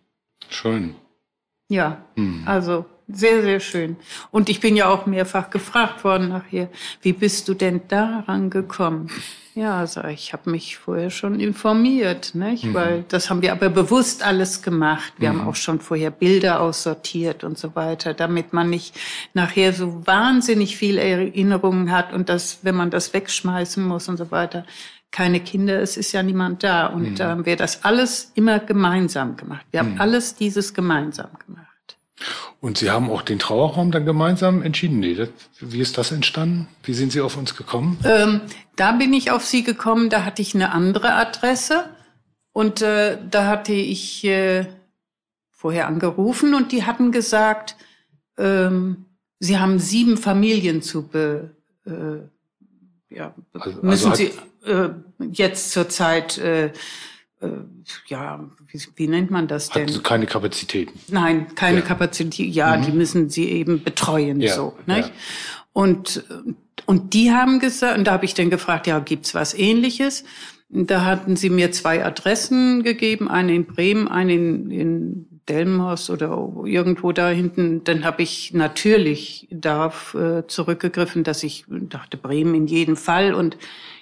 Schön. 0.49 0.95
Ja, 1.69 2.01
mhm. 2.15 2.43
also 2.45 2.85
sehr, 3.13 3.41
sehr 3.41 3.59
schön. 3.59 3.95
Und 4.31 4.49
ich 4.49 4.59
bin 4.59 4.75
ja 4.75 4.89
auch 4.89 5.05
mehrfach 5.05 5.49
gefragt 5.49 6.03
worden 6.03 6.29
nachher, 6.29 6.69
wie 7.01 7.13
bist 7.13 7.47
du 7.47 7.53
denn 7.53 7.81
daran 7.87 8.49
gekommen? 8.49 9.09
Ja, 9.53 9.79
also 9.79 10.01
ich 10.05 10.31
habe 10.31 10.49
mich 10.49 10.77
vorher 10.77 11.09
schon 11.09 11.39
informiert, 11.41 12.35
nicht? 12.35 12.63
Mhm. 12.63 12.73
weil 12.73 13.05
das 13.09 13.29
haben 13.29 13.41
wir 13.41 13.51
aber 13.51 13.69
bewusst 13.69 14.23
alles 14.23 14.61
gemacht. 14.61 15.11
Wir 15.17 15.33
mhm. 15.33 15.39
haben 15.41 15.47
auch 15.49 15.55
schon 15.55 15.81
vorher 15.81 16.09
Bilder 16.09 16.61
aussortiert 16.61 17.43
und 17.43 17.57
so 17.57 17.75
weiter, 17.75 18.13
damit 18.13 18.53
man 18.53 18.69
nicht 18.69 18.95
nachher 19.33 19.73
so 19.73 20.07
wahnsinnig 20.07 20.77
viel 20.77 20.97
Erinnerungen 20.97 21.91
hat 21.91 22.13
und 22.13 22.29
das, 22.29 22.59
wenn 22.61 22.75
man 22.75 22.91
das 22.91 23.13
wegschmeißen 23.13 23.85
muss 23.85 24.07
und 24.07 24.15
so 24.17 24.31
weiter, 24.31 24.65
keine 25.11 25.41
Kinder, 25.41 25.81
es 25.81 25.97
ist 25.97 26.13
ja 26.13 26.23
niemand 26.23 26.63
da. 26.63 26.87
Und 26.87 27.01
Mhm. 27.11 27.15
da 27.15 27.29
haben 27.31 27.45
wir 27.45 27.57
das 27.57 27.83
alles 27.83 28.31
immer 28.35 28.59
gemeinsam 28.59 29.35
gemacht. 29.35 29.65
Wir 29.71 29.81
haben 29.81 29.95
Mhm. 29.95 30.01
alles 30.01 30.35
dieses 30.35 30.73
gemeinsam 30.73 31.27
gemacht. 31.45 31.67
Und 32.59 32.77
Sie 32.77 32.91
haben 32.91 33.09
auch 33.09 33.23
den 33.23 33.39
Trauerraum 33.39 33.91
dann 33.91 34.05
gemeinsam 34.05 34.61
entschieden? 34.61 34.99
Nee, 34.99 35.15
das, 35.15 35.29
wie 35.59 35.79
ist 35.79 35.97
das 35.97 36.11
entstanden? 36.11 36.67
Wie 36.83 36.93
sind 36.93 37.11
Sie 37.11 37.21
auf 37.21 37.35
uns 37.37 37.55
gekommen? 37.55 37.97
Ähm, 38.03 38.41
da 38.75 38.91
bin 38.91 39.13
ich 39.13 39.31
auf 39.31 39.45
sie 39.45 39.63
gekommen, 39.63 40.09
da 40.09 40.23
hatte 40.23 40.41
ich 40.41 40.53
eine 40.53 40.71
andere 40.71 41.13
Adresse 41.13 41.89
und 42.53 42.81
äh, 42.81 43.17
da 43.29 43.47
hatte 43.47 43.73
ich 43.73 44.23
äh, 44.23 44.67
vorher 45.49 45.87
angerufen 45.87 46.53
und 46.53 46.71
die 46.71 46.83
hatten 46.85 47.11
gesagt, 47.11 47.75
ähm, 48.37 49.05
sie 49.39 49.57
haben 49.59 49.79
sieben 49.79 50.17
Familien 50.17 50.81
zu 50.81 51.07
be, 51.07 51.55
äh, 51.85 53.15
ja, 53.15 53.33
Also- 53.53 53.69
also 53.71 53.81
müssen 53.85 54.09
hat- 54.11 54.17
sie 54.17 54.31
äh, 54.65 54.89
jetzt 55.31 55.71
zurzeit 55.71 56.37
äh, 56.37 56.71
ja, 58.07 58.47
wie, 58.67 58.79
wie 58.95 59.07
nennt 59.07 59.31
man 59.31 59.47
das 59.47 59.69
denn? 59.69 59.87
Hat 59.93 60.03
keine 60.03 60.25
Kapazitäten. 60.25 60.99
Nein, 61.09 61.47
keine 61.55 61.79
Ja. 61.79 61.85
Kapazität. 61.85 62.53
Ja, 62.53 62.77
die 62.77 62.91
müssen 62.91 63.29
sie 63.29 63.49
eben 63.49 63.83
betreuen, 63.83 64.39
Ja, 64.41 64.53
so. 64.53 64.77
ja. 64.85 64.97
Nicht? 64.97 65.11
Und, 65.73 66.23
und 66.85 67.13
die 67.13 67.31
haben 67.31 67.59
gesagt, 67.59 67.97
und 67.97 68.05
da 68.05 68.11
habe 68.13 68.25
ich 68.25 68.33
dann 68.33 68.49
gefragt, 68.49 68.87
ja, 68.87 68.99
gibt's 68.99 69.33
was 69.33 69.53
ähnliches? 69.53 70.23
Da 70.69 71.03
hatten 71.03 71.35
sie 71.35 71.49
mir 71.49 71.71
zwei 71.71 72.03
Adressen 72.05 72.83
gegeben, 72.83 73.27
eine 73.29 73.53
in 73.55 73.65
Bremen, 73.65 74.07
eine 74.07 74.33
in, 74.33 74.71
in 74.71 75.25
Delmhorst 75.49 76.09
oder 76.09 76.29
irgendwo 76.65 77.11
da 77.11 77.29
hinten. 77.29 77.83
Dann 77.83 78.05
habe 78.05 78.21
ich 78.21 78.53
natürlich 78.53 79.47
darauf 79.51 80.13
äh, 80.13 80.47
zurückgegriffen, 80.47 81.23
dass 81.23 81.43
ich 81.43 81.65
dachte, 81.67 82.15
Bremen 82.17 82.53
in 82.55 82.67
jedem 82.67 82.95
Fall. 82.95 83.33
Und 83.33 83.57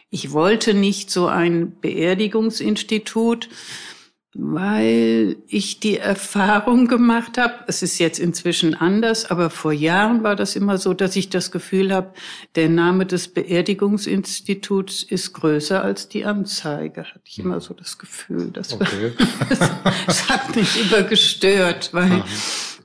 ich 0.09 0.31
wollte 0.31 0.73
nicht 0.73 1.11
so 1.11 1.27
ein 1.27 1.79
Beerdigungsinstitut, 1.79 3.49
weil 4.33 5.37
ich 5.47 5.79
die 5.79 5.97
Erfahrung 5.97 6.87
gemacht 6.87 7.39
habe, 7.39 7.63
es 7.67 7.81
ist 7.81 7.97
jetzt 7.97 8.19
inzwischen 8.19 8.75
anders, 8.75 9.29
aber 9.29 9.49
vor 9.49 9.73
Jahren 9.73 10.23
war 10.23 10.35
das 10.35 10.55
immer 10.55 10.77
so, 10.77 10.93
dass 10.93 11.15
ich 11.15 11.29
das 11.29 11.51
Gefühl 11.51 11.91
habe, 11.91 12.13
der 12.55 12.69
Name 12.69 13.07
des 13.07 13.27
Beerdigungsinstituts 13.27 15.01
ist 15.01 15.33
größer 15.33 15.83
als 15.83 16.09
die 16.09 16.25
Anzeige. 16.25 17.05
Hatte 17.05 17.21
ich 17.25 17.39
immer 17.39 17.59
so 17.59 17.73
das 17.73 17.97
Gefühl. 17.97 18.51
Das, 18.51 18.73
Okay. 18.73 19.13
das 20.05 20.29
hat 20.29 20.55
mich 20.55 20.79
immer 20.79 21.03
gestört, 21.03 21.89
weil 21.93 22.23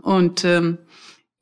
und 0.02 0.44
ähm, 0.44 0.78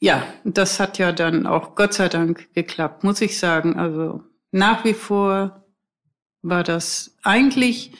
ja, 0.00 0.26
das 0.44 0.80
hat 0.80 0.98
ja 0.98 1.12
dann 1.12 1.46
auch 1.46 1.76
Gott 1.76 1.94
sei 1.94 2.08
Dank 2.08 2.52
geklappt, 2.54 3.04
muss 3.04 3.20
ich 3.20 3.38
sagen. 3.38 3.78
Also 3.78 4.22
nach 4.50 4.84
wie 4.84 4.94
vor 4.94 5.61
war 6.42 6.62
das 6.62 7.16
eigentlich 7.22 7.92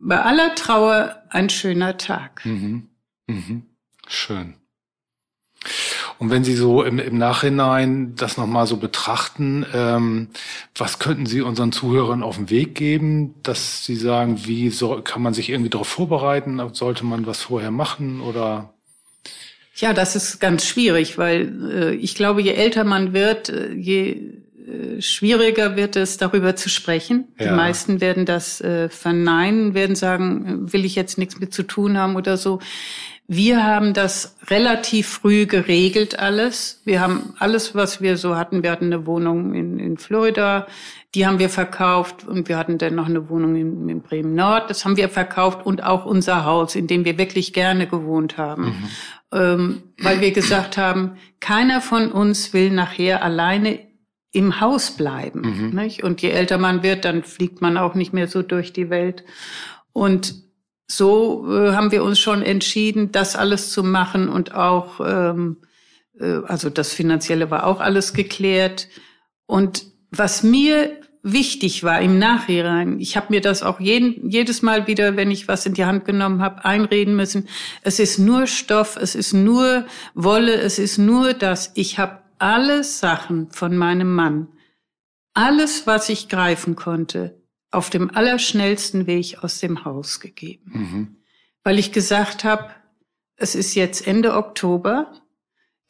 bei 0.00 0.20
aller 0.20 0.54
Trauer 0.54 1.22
ein 1.30 1.48
schöner 1.50 1.96
Tag. 1.98 2.44
Mhm. 2.44 2.88
Mhm. 3.26 3.62
Schön. 4.06 4.54
Und 6.18 6.30
wenn 6.30 6.42
Sie 6.42 6.54
so 6.54 6.82
im, 6.82 6.98
im 6.98 7.16
Nachhinein 7.16 8.14
das 8.16 8.36
nochmal 8.36 8.66
so 8.66 8.76
betrachten, 8.76 9.64
ähm, 9.72 10.28
was 10.74 10.98
könnten 10.98 11.26
Sie 11.26 11.42
unseren 11.42 11.70
Zuhörern 11.70 12.22
auf 12.22 12.36
den 12.36 12.50
Weg 12.50 12.74
geben, 12.74 13.34
dass 13.42 13.84
Sie 13.84 13.94
sagen, 13.94 14.44
wie 14.44 14.70
soll, 14.70 15.02
kann 15.02 15.22
man 15.22 15.34
sich 15.34 15.48
irgendwie 15.48 15.70
darauf 15.70 15.88
vorbereiten? 15.88 16.60
Sollte 16.72 17.04
man 17.04 17.26
was 17.26 17.42
vorher 17.42 17.70
machen 17.70 18.20
oder? 18.20 18.74
Ja, 19.76 19.92
das 19.92 20.16
ist 20.16 20.40
ganz 20.40 20.66
schwierig, 20.66 21.18
weil 21.18 21.70
äh, 21.70 21.94
ich 21.94 22.16
glaube, 22.16 22.42
je 22.42 22.52
älter 22.52 22.82
man 22.82 23.12
wird, 23.12 23.48
äh, 23.48 23.72
je 23.72 24.32
schwieriger 25.00 25.76
wird 25.76 25.96
es, 25.96 26.16
darüber 26.16 26.56
zu 26.56 26.68
sprechen. 26.68 27.28
Ja. 27.38 27.48
Die 27.48 27.54
meisten 27.54 28.00
werden 28.00 28.24
das 28.26 28.60
äh, 28.60 28.88
verneinen, 28.88 29.74
werden 29.74 29.96
sagen, 29.96 30.66
äh, 30.68 30.72
will 30.72 30.84
ich 30.84 30.94
jetzt 30.94 31.18
nichts 31.18 31.38
mit 31.38 31.52
zu 31.52 31.62
tun 31.62 31.98
haben 31.98 32.16
oder 32.16 32.36
so. 32.36 32.60
Wir 33.30 33.62
haben 33.62 33.92
das 33.92 34.36
relativ 34.46 35.06
früh 35.06 35.44
geregelt 35.44 36.18
alles. 36.18 36.80
Wir 36.86 37.00
haben 37.00 37.34
alles, 37.38 37.74
was 37.74 38.00
wir 38.00 38.16
so 38.16 38.36
hatten. 38.36 38.62
Wir 38.62 38.70
hatten 38.70 38.86
eine 38.86 39.06
Wohnung 39.06 39.52
in, 39.52 39.78
in 39.78 39.98
Florida, 39.98 40.66
die 41.14 41.26
haben 41.26 41.38
wir 41.38 41.50
verkauft 41.50 42.26
und 42.26 42.48
wir 42.48 42.56
hatten 42.56 42.78
dann 42.78 42.94
noch 42.94 43.06
eine 43.06 43.28
Wohnung 43.28 43.56
in, 43.56 43.88
in 43.88 44.02
Bremen 44.02 44.34
Nord. 44.34 44.70
Das 44.70 44.84
haben 44.84 44.96
wir 44.96 45.08
verkauft 45.08 45.64
und 45.64 45.82
auch 45.82 46.04
unser 46.04 46.44
Haus, 46.44 46.74
in 46.74 46.86
dem 46.86 47.04
wir 47.04 47.18
wirklich 47.18 47.52
gerne 47.52 47.86
gewohnt 47.86 48.38
haben, 48.38 48.88
ähm, 49.32 49.82
weil 49.98 50.20
wir 50.20 50.32
gesagt 50.32 50.76
haben, 50.78 51.16
keiner 51.40 51.80
von 51.80 52.12
uns 52.12 52.52
will 52.52 52.70
nachher 52.70 53.22
alleine 53.22 53.87
im 54.32 54.60
Haus 54.60 54.90
bleiben. 54.92 55.70
Nicht? 55.74 56.02
Und 56.04 56.20
je 56.22 56.30
älter 56.30 56.58
man 56.58 56.82
wird, 56.82 57.04
dann 57.04 57.22
fliegt 57.22 57.60
man 57.60 57.76
auch 57.76 57.94
nicht 57.94 58.12
mehr 58.12 58.28
so 58.28 58.42
durch 58.42 58.72
die 58.72 58.90
Welt. 58.90 59.24
Und 59.92 60.34
so 60.86 61.46
äh, 61.50 61.72
haben 61.72 61.92
wir 61.92 62.02
uns 62.02 62.18
schon 62.18 62.42
entschieden, 62.42 63.12
das 63.12 63.36
alles 63.36 63.70
zu 63.70 63.82
machen 63.82 64.28
und 64.28 64.54
auch, 64.54 65.00
ähm, 65.04 65.58
äh, 66.18 66.40
also 66.46 66.70
das 66.70 66.92
Finanzielle 66.92 67.50
war 67.50 67.66
auch 67.66 67.80
alles 67.80 68.14
geklärt. 68.14 68.88
Und 69.46 69.86
was 70.10 70.42
mir 70.42 70.90
wichtig 71.22 71.84
war 71.84 72.00
im 72.00 72.18
Nachhinein, 72.18 73.00
ich 73.00 73.16
habe 73.16 73.26
mir 73.30 73.40
das 73.40 73.62
auch 73.62 73.80
jeden, 73.80 74.30
jedes 74.30 74.62
Mal 74.62 74.86
wieder, 74.86 75.16
wenn 75.16 75.30
ich 75.30 75.46
was 75.46 75.66
in 75.66 75.74
die 75.74 75.84
Hand 75.84 76.06
genommen 76.06 76.40
habe, 76.40 76.64
einreden 76.64 77.16
müssen. 77.16 77.48
Es 77.82 77.98
ist 77.98 78.18
nur 78.18 78.46
Stoff, 78.46 78.96
es 78.96 79.14
ist 79.14 79.34
nur 79.34 79.84
Wolle, 80.14 80.54
es 80.54 80.78
ist 80.78 80.96
nur 80.96 81.34
das. 81.34 81.72
Ich 81.74 81.98
habe 81.98 82.18
alle 82.38 82.84
Sachen 82.84 83.50
von 83.50 83.76
meinem 83.76 84.14
Mann, 84.14 84.48
alles, 85.34 85.86
was 85.86 86.08
ich 86.08 86.28
greifen 86.28 86.76
konnte, 86.76 87.40
auf 87.70 87.90
dem 87.90 88.10
allerschnellsten 88.14 89.06
Weg 89.06 89.42
aus 89.42 89.60
dem 89.60 89.84
Haus 89.84 90.20
gegeben. 90.20 90.70
Mhm. 90.72 91.16
Weil 91.62 91.78
ich 91.78 91.92
gesagt 91.92 92.44
habe, 92.44 92.70
es 93.36 93.54
ist 93.54 93.74
jetzt 93.74 94.06
Ende 94.06 94.34
Oktober, 94.34 95.12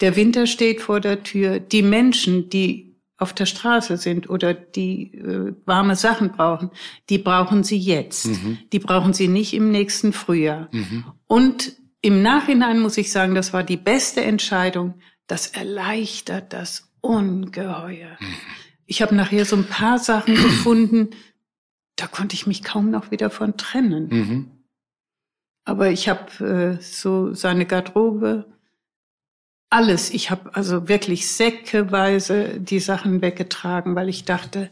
der 0.00 0.16
Winter 0.16 0.46
steht 0.46 0.80
vor 0.80 1.00
der 1.00 1.22
Tür, 1.22 1.60
die 1.60 1.82
Menschen, 1.82 2.50
die 2.50 2.88
auf 3.16 3.32
der 3.32 3.46
Straße 3.46 3.96
sind 3.96 4.30
oder 4.30 4.54
die 4.54 5.12
äh, 5.14 5.52
warme 5.64 5.96
Sachen 5.96 6.30
brauchen, 6.30 6.70
die 7.10 7.18
brauchen 7.18 7.64
sie 7.64 7.78
jetzt. 7.78 8.26
Mhm. 8.26 8.58
Die 8.72 8.78
brauchen 8.78 9.12
sie 9.12 9.26
nicht 9.26 9.54
im 9.54 9.70
nächsten 9.72 10.12
Frühjahr. 10.12 10.68
Mhm. 10.70 11.04
Und 11.26 11.76
im 12.00 12.22
Nachhinein 12.22 12.78
muss 12.78 12.96
ich 12.96 13.10
sagen, 13.10 13.34
das 13.34 13.52
war 13.52 13.64
die 13.64 13.76
beste 13.76 14.22
Entscheidung. 14.22 15.00
Das 15.28 15.46
erleichtert 15.46 16.52
das 16.52 16.90
ungeheuer. 17.00 18.18
Ich 18.86 19.02
habe 19.02 19.14
nachher 19.14 19.44
so 19.44 19.54
ein 19.54 19.66
paar 19.66 19.98
Sachen 20.00 20.34
gefunden, 20.34 21.10
da 21.94 22.06
konnte 22.06 22.34
ich 22.34 22.46
mich 22.46 22.64
kaum 22.64 22.90
noch 22.90 23.10
wieder 23.10 23.30
von 23.30 23.56
trennen. 23.56 24.08
Mhm. 24.08 24.50
Aber 25.64 25.90
ich 25.90 26.08
habe 26.08 26.78
äh, 26.78 26.82
so 26.82 27.34
seine 27.34 27.66
Garderobe, 27.66 28.46
alles. 29.70 30.10
Ich 30.10 30.30
habe 30.30 30.54
also 30.54 30.88
wirklich 30.88 31.28
säckeweise 31.28 32.58
die 32.58 32.80
Sachen 32.80 33.20
weggetragen, 33.20 33.94
weil 33.94 34.08
ich 34.08 34.24
dachte, 34.24 34.70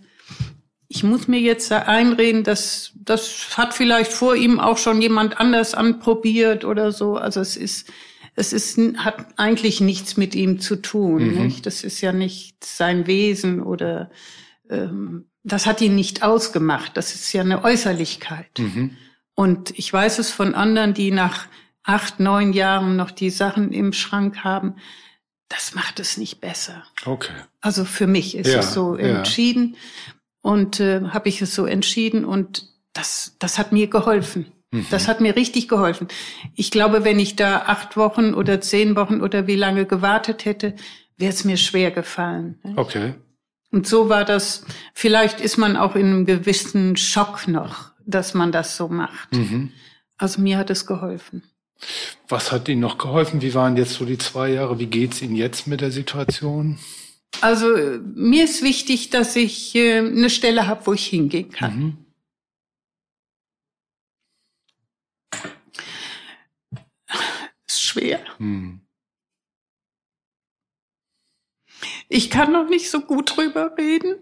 ich 0.88 1.02
muss 1.02 1.28
mir 1.28 1.40
jetzt 1.40 1.70
da 1.70 1.80
einreden, 1.80 2.44
dass 2.44 2.92
das 2.94 3.58
hat 3.58 3.74
vielleicht 3.74 4.12
vor 4.12 4.36
ihm 4.36 4.58
auch 4.60 4.78
schon 4.78 5.02
jemand 5.02 5.38
anders 5.38 5.74
anprobiert 5.74 6.64
oder 6.64 6.92
so. 6.92 7.16
Also 7.16 7.40
es 7.40 7.56
ist, 7.56 7.92
es 8.36 8.52
ist, 8.52 8.78
hat 8.98 9.26
eigentlich 9.38 9.80
nichts 9.80 10.16
mit 10.16 10.34
ihm 10.34 10.60
zu 10.60 10.76
tun. 10.76 11.26
Mhm. 11.34 11.42
Nicht? 11.44 11.66
Das 11.66 11.82
ist 11.82 12.00
ja 12.02 12.12
nicht 12.12 12.62
sein 12.62 13.06
Wesen 13.06 13.62
oder 13.62 14.10
ähm, 14.68 15.26
das 15.42 15.66
hat 15.66 15.80
ihn 15.80 15.94
nicht 15.94 16.22
ausgemacht. 16.22 16.96
Das 16.96 17.14
ist 17.14 17.32
ja 17.32 17.40
eine 17.40 17.64
Äußerlichkeit. 17.64 18.58
Mhm. 18.58 18.96
Und 19.34 19.76
ich 19.78 19.92
weiß 19.92 20.18
es 20.18 20.30
von 20.30 20.54
anderen, 20.54 20.92
die 20.92 21.10
nach 21.10 21.46
acht, 21.82 22.20
neun 22.20 22.52
Jahren 22.52 22.96
noch 22.96 23.10
die 23.10 23.30
Sachen 23.30 23.72
im 23.72 23.92
Schrank 23.92 24.44
haben. 24.44 24.76
Das 25.48 25.74
macht 25.74 26.00
es 26.00 26.16
nicht 26.16 26.40
besser. 26.40 26.84
Okay. 27.04 27.32
Also 27.60 27.84
für 27.84 28.06
mich 28.06 28.36
ist 28.36 28.48
Ja, 28.52 28.58
es 28.58 28.74
so 28.74 28.98
ja. 28.98 29.18
entschieden 29.18 29.76
und 30.42 30.80
äh, 30.80 31.02
habe 31.08 31.28
ich 31.28 31.40
es 31.40 31.54
so 31.54 31.64
entschieden 31.64 32.24
und 32.24 32.68
das, 32.92 33.36
das 33.38 33.58
hat 33.58 33.72
mir 33.72 33.86
geholfen. 33.86 34.52
Mhm. 34.78 34.86
Das 34.90 35.08
hat 35.08 35.20
mir 35.20 35.36
richtig 35.36 35.68
geholfen. 35.68 36.08
Ich 36.54 36.70
glaube, 36.70 37.04
wenn 37.04 37.18
ich 37.18 37.36
da 37.36 37.62
acht 37.66 37.96
Wochen 37.96 38.34
oder 38.34 38.60
zehn 38.60 38.96
Wochen 38.96 39.20
oder 39.20 39.46
wie 39.46 39.56
lange 39.56 39.86
gewartet 39.86 40.44
hätte, 40.44 40.74
wäre 41.16 41.32
es 41.32 41.44
mir 41.44 41.56
schwer 41.56 41.90
gefallen. 41.90 42.58
ne? 42.62 42.72
Okay. 42.76 43.14
Und 43.72 43.86
so 43.86 44.08
war 44.08 44.24
das, 44.24 44.64
vielleicht 44.94 45.40
ist 45.40 45.56
man 45.56 45.76
auch 45.76 45.96
in 45.96 46.06
einem 46.06 46.26
gewissen 46.26 46.96
Schock 46.96 47.48
noch, 47.48 47.90
dass 48.06 48.32
man 48.32 48.52
das 48.52 48.76
so 48.76 48.88
macht. 48.88 49.32
Mhm. 49.32 49.72
Also 50.18 50.40
mir 50.40 50.56
hat 50.56 50.70
es 50.70 50.86
geholfen. 50.86 51.42
Was 52.28 52.52
hat 52.52 52.68
Ihnen 52.68 52.80
noch 52.80 52.96
geholfen? 52.96 53.42
Wie 53.42 53.54
waren 53.54 53.76
jetzt 53.76 53.94
so 53.94 54.04
die 54.04 54.18
zwei 54.18 54.50
Jahre? 54.50 54.78
Wie 54.78 54.86
geht's 54.86 55.20
Ihnen 55.20 55.36
jetzt 55.36 55.66
mit 55.66 55.80
der 55.80 55.90
Situation? 55.90 56.78
Also 57.42 57.66
mir 58.14 58.44
ist 58.44 58.62
wichtig, 58.62 59.10
dass 59.10 59.36
ich 59.36 59.74
äh, 59.74 59.98
eine 59.98 60.30
Stelle 60.30 60.66
habe, 60.68 60.86
wo 60.86 60.92
ich 60.94 61.06
hingehen 61.06 61.50
kann. 61.50 61.78
Mhm. 61.78 61.96
schwer. 67.96 68.20
Hm. 68.38 68.80
Ich 72.08 72.30
kann 72.30 72.52
noch 72.52 72.68
nicht 72.68 72.90
so 72.90 73.00
gut 73.00 73.36
drüber 73.36 73.72
reden. 73.76 74.16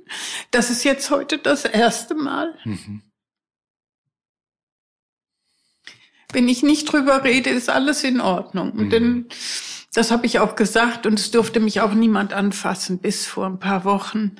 Das 0.51 0.71
ist 0.71 0.85
jetzt 0.85 1.11
heute 1.11 1.39
das 1.39 1.65
erste 1.65 2.15
Mal. 2.15 2.55
Mhm. 2.65 3.03
Wenn 6.33 6.49
ich 6.49 6.63
nicht 6.63 6.93
drüber 6.93 7.23
rede, 7.23 7.51
ist 7.51 7.71
alles 7.71 8.03
in 8.03 8.21
Ordnung. 8.21 8.75
Mhm. 8.75 8.91
Denn 8.91 9.29
das 9.93 10.11
habe 10.11 10.27
ich 10.27 10.41
auch 10.41 10.57
gesagt 10.57 11.07
und 11.07 11.21
es 11.21 11.31
durfte 11.31 11.61
mich 11.61 11.81
auch 11.81 11.95
niemand 11.95 12.33
anfassen 12.33 12.99
bis 12.99 13.27
vor 13.27 13.47
ein 13.47 13.61
paar 13.61 13.85
Wochen. 13.85 14.37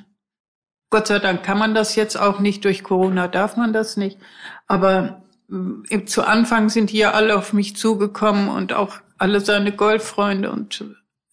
Gott 0.89 1.07
sei 1.07 1.19
Dank 1.19 1.43
kann 1.43 1.57
man 1.57 1.73
das 1.73 1.95
jetzt 1.95 2.17
auch 2.17 2.39
nicht. 2.39 2.65
Durch 2.65 2.83
Corona 2.83 3.27
darf 3.27 3.55
man 3.55 3.71
das 3.71 3.95
nicht. 3.95 4.19
Aber 4.67 5.23
mm, 5.47 6.05
zu 6.05 6.23
Anfang 6.23 6.69
sind 6.69 6.89
hier 6.89 7.13
alle 7.15 7.37
auf 7.37 7.53
mich 7.53 7.77
zugekommen 7.77 8.49
und 8.49 8.73
auch 8.73 8.99
alle 9.17 9.39
seine 9.39 9.71
Golffreunde 9.71 10.51
und, 10.51 10.83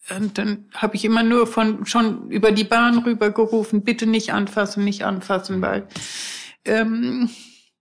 und 0.09 0.37
dann 0.37 0.69
habe 0.73 0.95
ich 0.95 1.05
immer 1.05 1.23
nur 1.23 1.47
von 1.47 1.85
schon 1.85 2.29
über 2.29 2.51
die 2.51 2.63
Bahn 2.63 2.99
rüber 2.99 3.31
gerufen, 3.31 3.83
bitte 3.83 4.05
nicht 4.05 4.33
anfassen, 4.33 4.83
nicht 4.83 5.03
anfassen, 5.03 5.61
weil 5.61 5.87
ähm, 6.65 7.29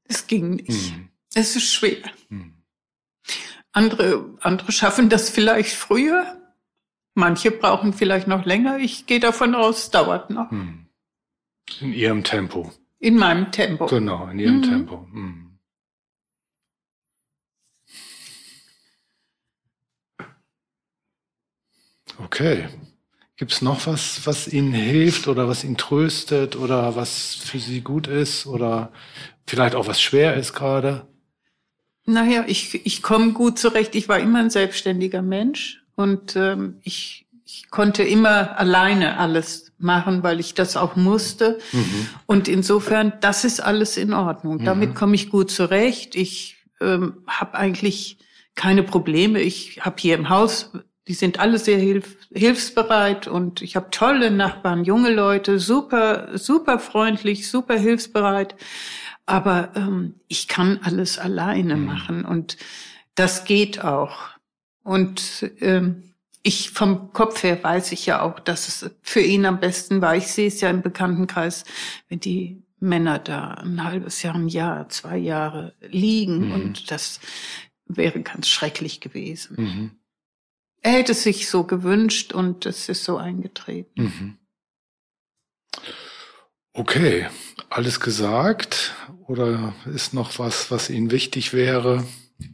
es 0.04 0.26
ging 0.26 0.56
nicht. 0.56 0.96
Mhm. 0.96 1.08
Es 1.34 1.56
ist 1.56 1.72
schwer. 1.72 2.02
Mhm. 2.28 2.54
Andere, 3.72 4.36
andere 4.40 4.72
schaffen 4.72 5.08
das 5.08 5.30
vielleicht 5.30 5.74
früher. 5.74 6.38
Manche 7.14 7.50
brauchen 7.50 7.92
vielleicht 7.92 8.28
noch 8.28 8.44
länger. 8.44 8.78
Ich 8.78 9.06
gehe 9.06 9.20
davon 9.20 9.54
aus, 9.54 9.84
es 9.84 9.90
dauert 9.90 10.30
noch. 10.30 10.50
Mhm. 10.50 10.86
In 11.80 11.92
ihrem 11.92 12.24
Tempo. 12.24 12.72
In 12.98 13.16
meinem 13.16 13.50
Tempo. 13.50 13.86
Genau, 13.86 14.28
in 14.28 14.38
ihrem 14.38 14.56
mhm. 14.58 14.62
Tempo. 14.62 15.06
Mhm. 15.10 15.51
Okay. 22.24 22.68
Gibt 23.36 23.52
es 23.52 23.62
noch 23.62 23.86
was, 23.86 24.26
was 24.26 24.46
Ihnen 24.46 24.72
hilft 24.72 25.26
oder 25.26 25.48
was 25.48 25.64
Ihnen 25.64 25.76
tröstet 25.76 26.54
oder 26.54 26.94
was 26.96 27.34
für 27.34 27.58
Sie 27.58 27.80
gut 27.80 28.06
ist 28.06 28.46
oder 28.46 28.92
vielleicht 29.46 29.74
auch 29.74 29.86
was 29.86 30.00
schwer 30.00 30.34
ist 30.34 30.52
gerade? 30.52 31.06
Naja, 32.04 32.44
ich, 32.46 32.86
ich 32.86 33.02
komme 33.02 33.32
gut 33.32 33.58
zurecht. 33.58 33.94
Ich 33.94 34.08
war 34.08 34.18
immer 34.18 34.40
ein 34.40 34.50
selbstständiger 34.50 35.22
Mensch 35.22 35.82
und 35.96 36.36
ähm, 36.36 36.78
ich, 36.82 37.26
ich 37.44 37.70
konnte 37.70 38.02
immer 38.02 38.58
alleine 38.58 39.18
alles 39.18 39.72
machen, 39.78 40.22
weil 40.22 40.40
ich 40.40 40.54
das 40.54 40.76
auch 40.76 40.96
musste. 40.96 41.58
Mhm. 41.72 42.08
Und 42.26 42.48
insofern, 42.48 43.14
das 43.20 43.44
ist 43.44 43.60
alles 43.60 43.96
in 43.96 44.12
Ordnung. 44.12 44.58
Mhm. 44.58 44.64
Damit 44.64 44.94
komme 44.94 45.14
ich 45.14 45.30
gut 45.30 45.50
zurecht. 45.50 46.16
Ich 46.16 46.56
ähm, 46.80 47.22
habe 47.26 47.54
eigentlich 47.54 48.18
keine 48.54 48.82
Probleme. 48.82 49.40
Ich 49.40 49.80
habe 49.80 49.96
hier 49.98 50.14
im 50.14 50.28
Haus 50.28 50.70
die 51.12 51.16
sind 51.16 51.38
alle 51.38 51.58
sehr 51.58 51.76
hilf 51.76 52.16
hilfsbereit 52.32 53.28
und 53.28 53.60
ich 53.60 53.76
habe 53.76 53.90
tolle 53.90 54.30
Nachbarn, 54.30 54.82
junge 54.82 55.12
Leute, 55.12 55.58
super, 55.58 56.38
super 56.38 56.78
freundlich, 56.78 57.50
super 57.50 57.76
hilfsbereit. 57.76 58.54
Aber 59.26 59.72
ähm, 59.76 60.14
ich 60.28 60.48
kann 60.48 60.80
alles 60.82 61.18
alleine 61.18 61.76
mhm. 61.76 61.84
machen 61.84 62.24
und 62.24 62.56
das 63.14 63.44
geht 63.44 63.84
auch. 63.84 64.30
Und 64.84 65.50
ähm, 65.60 66.14
ich 66.42 66.70
vom 66.70 67.12
Kopf 67.12 67.42
her 67.42 67.62
weiß 67.62 67.92
ich 67.92 68.06
ja 68.06 68.22
auch, 68.22 68.40
dass 68.40 68.68
es 68.68 68.90
für 69.02 69.20
ihn 69.20 69.44
am 69.44 69.60
besten 69.60 70.00
war. 70.00 70.16
Ich 70.16 70.28
sehe 70.28 70.48
es 70.48 70.62
ja 70.62 70.70
im 70.70 70.80
Bekanntenkreis, 70.80 71.64
wenn 72.08 72.20
die 72.20 72.62
Männer 72.80 73.18
da 73.18 73.48
ein 73.50 73.84
halbes 73.84 74.22
Jahr, 74.22 74.34
ein 74.34 74.48
Jahr, 74.48 74.88
zwei 74.88 75.18
Jahre 75.18 75.74
liegen 75.82 76.46
mhm. 76.46 76.52
und 76.52 76.90
das 76.90 77.20
wäre 77.84 78.22
ganz 78.22 78.48
schrecklich 78.48 79.02
gewesen. 79.02 79.56
Mhm. 79.58 79.90
Er 80.82 80.92
hätte 80.92 81.14
sich 81.14 81.48
so 81.48 81.64
gewünscht 81.64 82.32
und 82.32 82.66
es 82.66 82.88
ist 82.88 83.04
so 83.04 83.16
eingetreten. 83.16 84.02
Mhm. 84.02 84.38
Okay, 86.74 87.28
alles 87.70 88.00
gesagt 88.00 88.94
oder 89.26 89.74
ist 89.92 90.12
noch 90.14 90.38
was, 90.38 90.70
was 90.70 90.90
Ihnen 90.90 91.10
wichtig 91.10 91.52
wäre? 91.52 92.04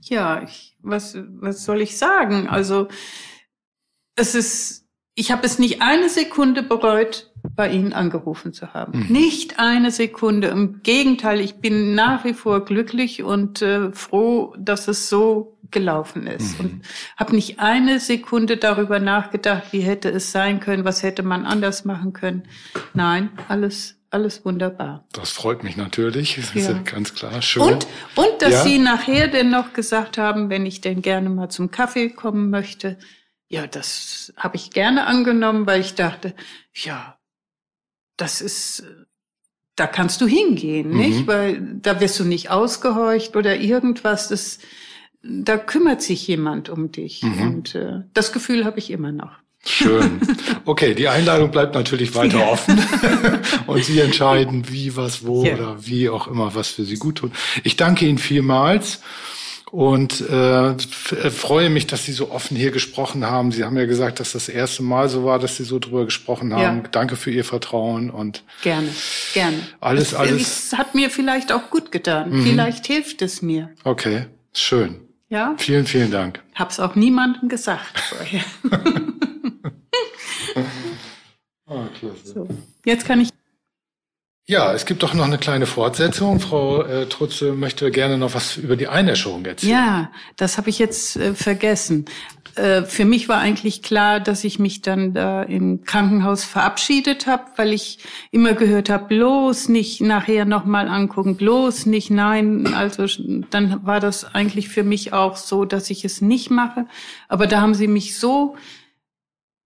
Ja, 0.02 0.42
ich, 0.42 0.76
was, 0.80 1.16
was 1.16 1.64
soll 1.64 1.80
ich 1.80 1.96
sagen? 1.96 2.48
Also 2.48 2.88
es 4.16 4.34
ist, 4.34 4.86
ich 5.14 5.30
habe 5.30 5.46
es 5.46 5.58
nicht 5.58 5.80
eine 5.80 6.10
Sekunde 6.10 6.62
bereut, 6.62 7.27
bei 7.54 7.70
Ihnen 7.70 7.92
angerufen 7.92 8.52
zu 8.52 8.74
haben. 8.74 9.00
Mhm. 9.00 9.12
Nicht 9.12 9.58
eine 9.58 9.90
Sekunde. 9.90 10.48
Im 10.48 10.82
Gegenteil, 10.82 11.40
ich 11.40 11.56
bin 11.56 11.94
nach 11.94 12.24
wie 12.24 12.34
vor 12.34 12.64
glücklich 12.64 13.22
und 13.22 13.62
äh, 13.62 13.92
froh, 13.92 14.54
dass 14.58 14.88
es 14.88 15.08
so 15.08 15.58
gelaufen 15.70 16.26
ist. 16.26 16.58
Mhm. 16.58 16.64
Und 16.64 16.82
habe 17.16 17.34
nicht 17.34 17.58
eine 17.60 18.00
Sekunde 18.00 18.56
darüber 18.56 19.00
nachgedacht, 19.00 19.64
wie 19.72 19.80
hätte 19.80 20.08
es 20.08 20.32
sein 20.32 20.60
können, 20.60 20.84
was 20.84 21.02
hätte 21.02 21.22
man 21.22 21.44
anders 21.44 21.84
machen 21.84 22.12
können. 22.12 22.44
Nein, 22.94 23.30
alles 23.48 23.96
alles 24.10 24.42
wunderbar. 24.44 25.04
Das 25.12 25.30
freut 25.30 25.62
mich 25.62 25.76
natürlich, 25.76 26.36
das 26.36 26.54
ja. 26.54 26.60
ist 26.60 26.68
ja 26.68 26.78
ganz 26.78 27.14
klar. 27.14 27.42
Schön. 27.42 27.62
Und, 27.62 27.86
und 28.14 28.40
dass 28.40 28.52
ja. 28.52 28.62
Sie 28.62 28.78
nachher 28.78 29.28
denn 29.28 29.50
noch 29.50 29.74
gesagt 29.74 30.16
haben, 30.16 30.48
wenn 30.48 30.64
ich 30.64 30.80
denn 30.80 31.02
gerne 31.02 31.28
mal 31.28 31.50
zum 31.50 31.70
Kaffee 31.70 32.08
kommen 32.08 32.48
möchte, 32.48 32.96
ja, 33.48 33.66
das 33.66 34.32
habe 34.36 34.56
ich 34.56 34.70
gerne 34.70 35.06
angenommen, 35.06 35.66
weil 35.66 35.80
ich 35.80 35.94
dachte, 35.94 36.34
ja, 36.72 37.17
das 38.18 38.42
ist, 38.42 38.84
da 39.76 39.86
kannst 39.86 40.20
du 40.20 40.26
hingehen, 40.26 40.90
mhm. 40.90 40.98
nicht? 40.98 41.26
Weil 41.26 41.62
da 41.80 42.00
wirst 42.00 42.20
du 42.20 42.24
nicht 42.24 42.50
ausgehorcht 42.50 43.36
oder 43.36 43.56
irgendwas. 43.56 44.28
Das, 44.28 44.58
da 45.22 45.56
kümmert 45.56 46.02
sich 46.02 46.26
jemand 46.26 46.68
um 46.68 46.92
dich. 46.92 47.22
Mhm. 47.22 47.40
Und 47.40 47.74
äh, 47.74 48.02
das 48.12 48.32
Gefühl 48.32 48.66
habe 48.66 48.78
ich 48.78 48.90
immer 48.90 49.12
noch. 49.12 49.32
Schön. 49.64 50.20
Okay, 50.64 50.94
die 50.94 51.08
Einladung 51.08 51.50
bleibt 51.50 51.74
natürlich 51.74 52.14
weiter 52.14 52.40
ja. 52.40 52.48
offen 52.48 52.78
und 53.66 53.82
Sie 53.82 54.00
entscheiden, 54.00 54.68
wie, 54.68 54.96
was, 54.96 55.24
wo 55.24 55.42
ja. 55.42 55.54
oder 55.54 55.86
wie 55.86 56.10
auch 56.10 56.28
immer, 56.28 56.54
was 56.54 56.68
für 56.68 56.84
Sie 56.84 56.96
gut 56.96 57.16
tut. 57.16 57.32
Ich 57.64 57.76
danke 57.76 58.04
Ihnen 58.06 58.18
vielmals 58.18 59.00
und 59.70 60.20
äh, 60.20 60.78
freue 61.30 61.70
mich, 61.70 61.86
dass 61.86 62.04
Sie 62.04 62.12
so 62.12 62.30
offen 62.30 62.56
hier 62.56 62.70
gesprochen 62.70 63.26
haben. 63.26 63.52
Sie 63.52 63.64
haben 63.64 63.76
ja 63.76 63.86
gesagt, 63.86 64.20
dass 64.20 64.32
das 64.32 64.48
erste 64.48 64.82
Mal 64.82 65.08
so 65.08 65.24
war, 65.24 65.38
dass 65.38 65.56
Sie 65.56 65.64
so 65.64 65.78
drüber 65.78 66.04
gesprochen 66.04 66.54
haben. 66.54 66.82
Ja. 66.82 66.88
Danke 66.90 67.16
für 67.16 67.30
Ihr 67.30 67.44
Vertrauen 67.44 68.10
und 68.10 68.44
gerne, 68.62 68.88
gerne. 69.34 69.58
Alles, 69.80 70.08
es, 70.08 70.14
alles. 70.14 70.70
Es 70.72 70.78
hat 70.78 70.94
mir 70.94 71.10
vielleicht 71.10 71.52
auch 71.52 71.70
gut 71.70 71.92
getan. 71.92 72.30
Mhm. 72.30 72.44
Vielleicht 72.44 72.86
hilft 72.86 73.22
es 73.22 73.42
mir. 73.42 73.70
Okay, 73.84 74.26
schön. 74.52 75.00
Ja. 75.28 75.54
Vielen, 75.58 75.86
vielen 75.86 76.10
Dank. 76.10 76.42
Hab's 76.54 76.80
auch 76.80 76.94
niemandem 76.94 77.48
gesagt 77.48 78.00
vorher. 78.00 78.44
oh, 81.66 81.84
klasse. 81.98 82.32
So, 82.34 82.48
jetzt 82.84 83.06
kann 83.06 83.20
ich 83.20 83.30
ja, 84.50 84.72
es 84.72 84.86
gibt 84.86 85.02
doch 85.02 85.12
noch 85.12 85.26
eine 85.26 85.36
kleine 85.36 85.66
Fortsetzung. 85.66 86.40
Frau 86.40 86.82
äh, 86.82 87.06
Trutze 87.06 87.52
möchte 87.52 87.90
gerne 87.90 88.16
noch 88.16 88.32
was 88.32 88.56
über 88.56 88.76
die 88.76 88.88
Einäscherung 88.88 89.44
erzählen. 89.44 89.72
Ja, 89.72 90.10
das 90.36 90.56
habe 90.56 90.70
ich 90.70 90.78
jetzt 90.78 91.16
äh, 91.16 91.34
vergessen. 91.34 92.06
Äh, 92.54 92.84
für 92.84 93.04
mich 93.04 93.28
war 93.28 93.40
eigentlich 93.40 93.82
klar, 93.82 94.20
dass 94.20 94.44
ich 94.44 94.58
mich 94.58 94.80
dann 94.80 95.12
da 95.12 95.42
im 95.42 95.84
Krankenhaus 95.84 96.44
verabschiedet 96.44 97.26
habe, 97.26 97.44
weil 97.56 97.74
ich 97.74 97.98
immer 98.30 98.54
gehört 98.54 98.88
habe, 98.88 99.04
bloß 99.08 99.68
nicht 99.68 100.00
nachher 100.00 100.46
nochmal 100.46 100.88
angucken, 100.88 101.36
bloß 101.36 101.84
nicht, 101.84 102.10
nein. 102.10 102.72
Also 102.72 103.04
dann 103.50 103.84
war 103.84 104.00
das 104.00 104.34
eigentlich 104.34 104.70
für 104.70 104.82
mich 104.82 105.12
auch 105.12 105.36
so, 105.36 105.66
dass 105.66 105.90
ich 105.90 106.06
es 106.06 106.22
nicht 106.22 106.50
mache. 106.50 106.86
Aber 107.28 107.46
da 107.46 107.60
haben 107.60 107.74
sie 107.74 107.86
mich 107.86 108.18
so 108.18 108.56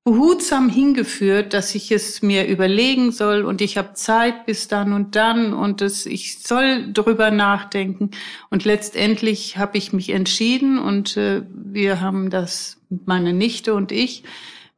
behutsam 0.04 0.68
hingeführt, 0.68 1.54
dass 1.54 1.74
ich 1.76 1.92
es 1.92 2.22
mir 2.22 2.48
überlegen 2.48 3.12
soll 3.12 3.44
und 3.44 3.60
ich 3.60 3.78
habe 3.78 3.94
Zeit 3.94 4.46
bis 4.46 4.66
dann 4.66 4.92
und 4.92 5.14
dann 5.14 5.54
und 5.54 5.80
es, 5.80 6.06
ich 6.06 6.40
soll 6.40 6.92
drüber 6.92 7.30
nachdenken. 7.30 8.10
Und 8.50 8.64
letztendlich 8.64 9.58
habe 9.58 9.78
ich 9.78 9.92
mich 9.92 10.10
entschieden 10.10 10.78
und 10.78 11.16
äh, 11.16 11.42
wir 11.48 12.00
haben 12.00 12.30
das, 12.30 12.78
meine 13.06 13.32
Nichte 13.32 13.74
und 13.74 13.92
ich, 13.92 14.24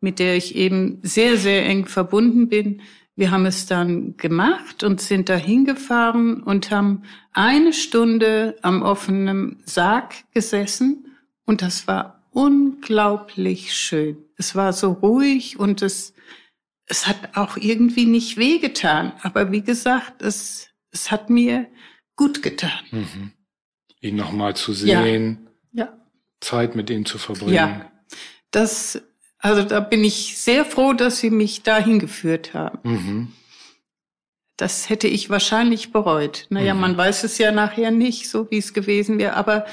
mit 0.00 0.18
der 0.18 0.36
ich 0.36 0.56
eben 0.56 0.98
sehr, 1.02 1.38
sehr 1.38 1.64
eng 1.64 1.86
verbunden 1.86 2.48
bin, 2.48 2.82
wir 3.16 3.30
haben 3.30 3.46
es 3.46 3.66
dann 3.66 4.16
gemacht 4.16 4.82
und 4.82 5.00
sind 5.00 5.28
da 5.28 5.36
hingefahren 5.36 6.42
und 6.42 6.70
haben 6.70 7.04
eine 7.32 7.72
Stunde 7.72 8.56
am 8.60 8.82
offenen 8.82 9.62
Sarg 9.64 10.14
gesessen 10.34 11.16
und 11.46 11.62
das 11.62 11.86
war 11.86 12.20
unglaublich 12.32 13.72
schön. 13.72 14.23
Es 14.36 14.54
war 14.54 14.72
so 14.72 14.92
ruhig 14.92 15.58
und 15.58 15.82
es, 15.82 16.14
es 16.86 17.06
hat 17.06 17.36
auch 17.36 17.56
irgendwie 17.56 18.06
nicht 18.06 18.36
wehgetan. 18.36 19.12
Aber 19.22 19.52
wie 19.52 19.62
gesagt, 19.62 20.22
es, 20.22 20.68
es 20.90 21.10
hat 21.10 21.30
mir 21.30 21.66
gut 22.16 22.42
getan. 22.42 22.70
Mhm. 22.90 23.32
Ihn 24.00 24.16
nochmal 24.16 24.54
zu 24.54 24.72
sehen, 24.72 25.48
ja. 25.72 25.84
ja. 25.84 25.98
Zeit 26.40 26.76
mit 26.76 26.90
ihm 26.90 27.06
zu 27.06 27.18
verbringen. 27.18 27.54
Ja, 27.54 27.90
das, 28.50 29.02
also 29.38 29.62
da 29.62 29.80
bin 29.80 30.04
ich 30.04 30.36
sehr 30.36 30.64
froh, 30.64 30.92
dass 30.92 31.18
Sie 31.18 31.30
mich 31.30 31.62
dahin 31.62 31.98
geführt 31.98 32.54
haben. 32.54 32.78
Mhm. 32.82 33.32
Das 34.56 34.88
hätte 34.88 35.08
ich 35.08 35.30
wahrscheinlich 35.30 35.90
bereut. 35.90 36.46
Naja, 36.50 36.74
mhm. 36.74 36.80
man 36.80 36.96
weiß 36.96 37.24
es 37.24 37.38
ja 37.38 37.50
nachher 37.50 37.90
nicht, 37.90 38.28
so 38.28 38.50
wie 38.50 38.58
es 38.58 38.72
gewesen 38.72 39.18
wäre, 39.18 39.34
aber 39.34 39.66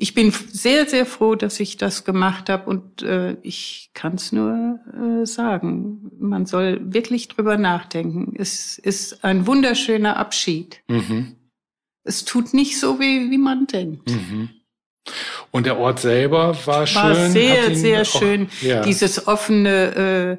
ich 0.00 0.14
bin 0.14 0.32
sehr, 0.32 0.88
sehr 0.88 1.04
froh, 1.04 1.34
dass 1.34 1.60
ich 1.60 1.76
das 1.76 2.04
gemacht 2.04 2.48
habe 2.48 2.70
und 2.70 3.02
äh, 3.02 3.36
ich 3.42 3.90
kann 3.92 4.14
es 4.14 4.32
nur 4.32 4.78
äh, 4.94 5.26
sagen. 5.26 6.10
Man 6.18 6.46
soll 6.46 6.80
wirklich 6.82 7.28
drüber 7.28 7.58
nachdenken. 7.58 8.34
Es 8.38 8.78
ist 8.78 9.24
ein 9.24 9.46
wunderschöner 9.46 10.16
Abschied. 10.16 10.80
Mhm. 10.88 11.36
Es 12.02 12.24
tut 12.24 12.54
nicht 12.54 12.80
so 12.80 12.98
weh, 12.98 13.30
wie 13.30 13.36
man 13.36 13.66
denkt. 13.66 14.10
Mhm. 14.10 14.48
Und 15.50 15.66
der 15.66 15.78
Ort 15.78 16.00
selber 16.00 16.56
war, 16.64 16.86
schön. 16.86 17.02
War 17.02 17.14
sehr, 17.28 17.76
sehr 17.76 18.06
schön. 18.06 18.48
Ja. 18.62 18.80
Dieses 18.80 19.28
offene, 19.28 20.38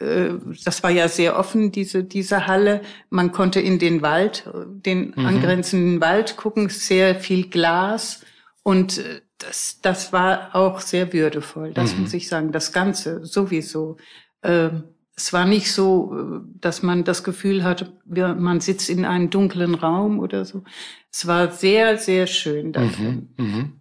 äh, 0.00 0.04
äh, 0.04 0.38
das 0.64 0.84
war 0.84 0.90
ja 0.90 1.08
sehr 1.08 1.36
offen, 1.36 1.72
diese, 1.72 2.04
diese 2.04 2.46
Halle. 2.46 2.80
Man 3.08 3.32
konnte 3.32 3.58
in 3.58 3.80
den 3.80 4.02
Wald, 4.02 4.48
den 4.54 5.14
mhm. 5.16 5.26
angrenzenden 5.26 6.00
Wald 6.00 6.36
gucken, 6.36 6.68
sehr 6.68 7.16
viel 7.16 7.48
Glas. 7.48 8.20
Und 8.62 8.98
äh, 8.98 9.22
das, 9.38 9.80
das 9.82 10.12
war 10.12 10.54
auch 10.54 10.80
sehr 10.80 11.12
würdevoll, 11.12 11.72
das 11.72 11.94
mhm. 11.94 12.02
muss 12.02 12.14
ich 12.14 12.28
sagen. 12.28 12.52
Das 12.52 12.72
Ganze 12.72 13.24
sowieso. 13.24 13.96
Ähm, 14.42 14.84
es 15.16 15.32
war 15.32 15.44
nicht 15.44 15.72
so, 15.72 16.14
äh, 16.14 16.40
dass 16.60 16.82
man 16.82 17.04
das 17.04 17.24
Gefühl 17.24 17.64
hatte, 17.64 17.92
man 18.06 18.60
sitzt 18.60 18.90
in 18.90 19.04
einem 19.04 19.30
dunklen 19.30 19.74
Raum 19.74 20.18
oder 20.18 20.44
so. 20.44 20.64
Es 21.10 21.26
war 21.26 21.50
sehr, 21.50 21.98
sehr 21.98 22.26
schön. 22.26 22.72
Mhm, 22.72 23.28
mhm. 23.36 23.72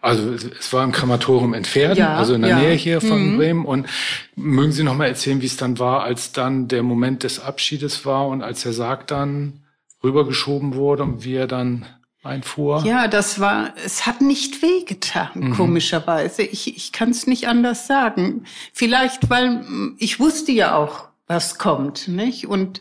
Also 0.00 0.32
es 0.32 0.72
war 0.72 0.84
im 0.84 0.92
Krematorium 0.92 1.54
entfernt, 1.54 1.96
ja, 1.96 2.16
also 2.16 2.34
in 2.34 2.42
der 2.42 2.50
ja. 2.50 2.58
Nähe 2.58 2.74
hier 2.74 3.00
von 3.00 3.32
mhm. 3.32 3.36
Bremen. 3.36 3.64
Und 3.64 3.86
mögen 4.34 4.72
Sie 4.72 4.82
noch 4.82 4.96
mal 4.96 5.06
erzählen, 5.06 5.40
wie 5.40 5.46
es 5.46 5.56
dann 5.56 5.78
war, 5.78 6.02
als 6.02 6.32
dann 6.32 6.68
der 6.68 6.82
Moment 6.82 7.22
des 7.22 7.40
Abschiedes 7.40 8.04
war 8.04 8.26
und 8.26 8.42
als 8.42 8.62
der 8.62 8.72
Sarg 8.72 9.06
dann 9.06 9.60
rübergeschoben 10.02 10.74
wurde 10.74 11.04
und 11.04 11.24
wie 11.24 11.34
er 11.34 11.46
dann 11.46 11.86
einfuhr? 12.22 12.82
Ja, 12.84 13.08
das 13.08 13.40
war, 13.40 13.74
es 13.84 14.06
hat 14.06 14.20
nicht 14.20 14.62
wehgetan, 14.62 15.30
mhm. 15.34 15.52
komischerweise. 15.54 16.42
Ich, 16.42 16.76
ich 16.76 16.92
kann 16.92 17.10
es 17.10 17.26
nicht 17.26 17.48
anders 17.48 17.86
sagen. 17.86 18.44
Vielleicht, 18.72 19.28
weil 19.30 19.64
ich 19.98 20.20
wusste 20.20 20.52
ja 20.52 20.76
auch, 20.76 21.08
was 21.26 21.58
kommt, 21.58 22.08
nicht? 22.08 22.46
Und 22.46 22.80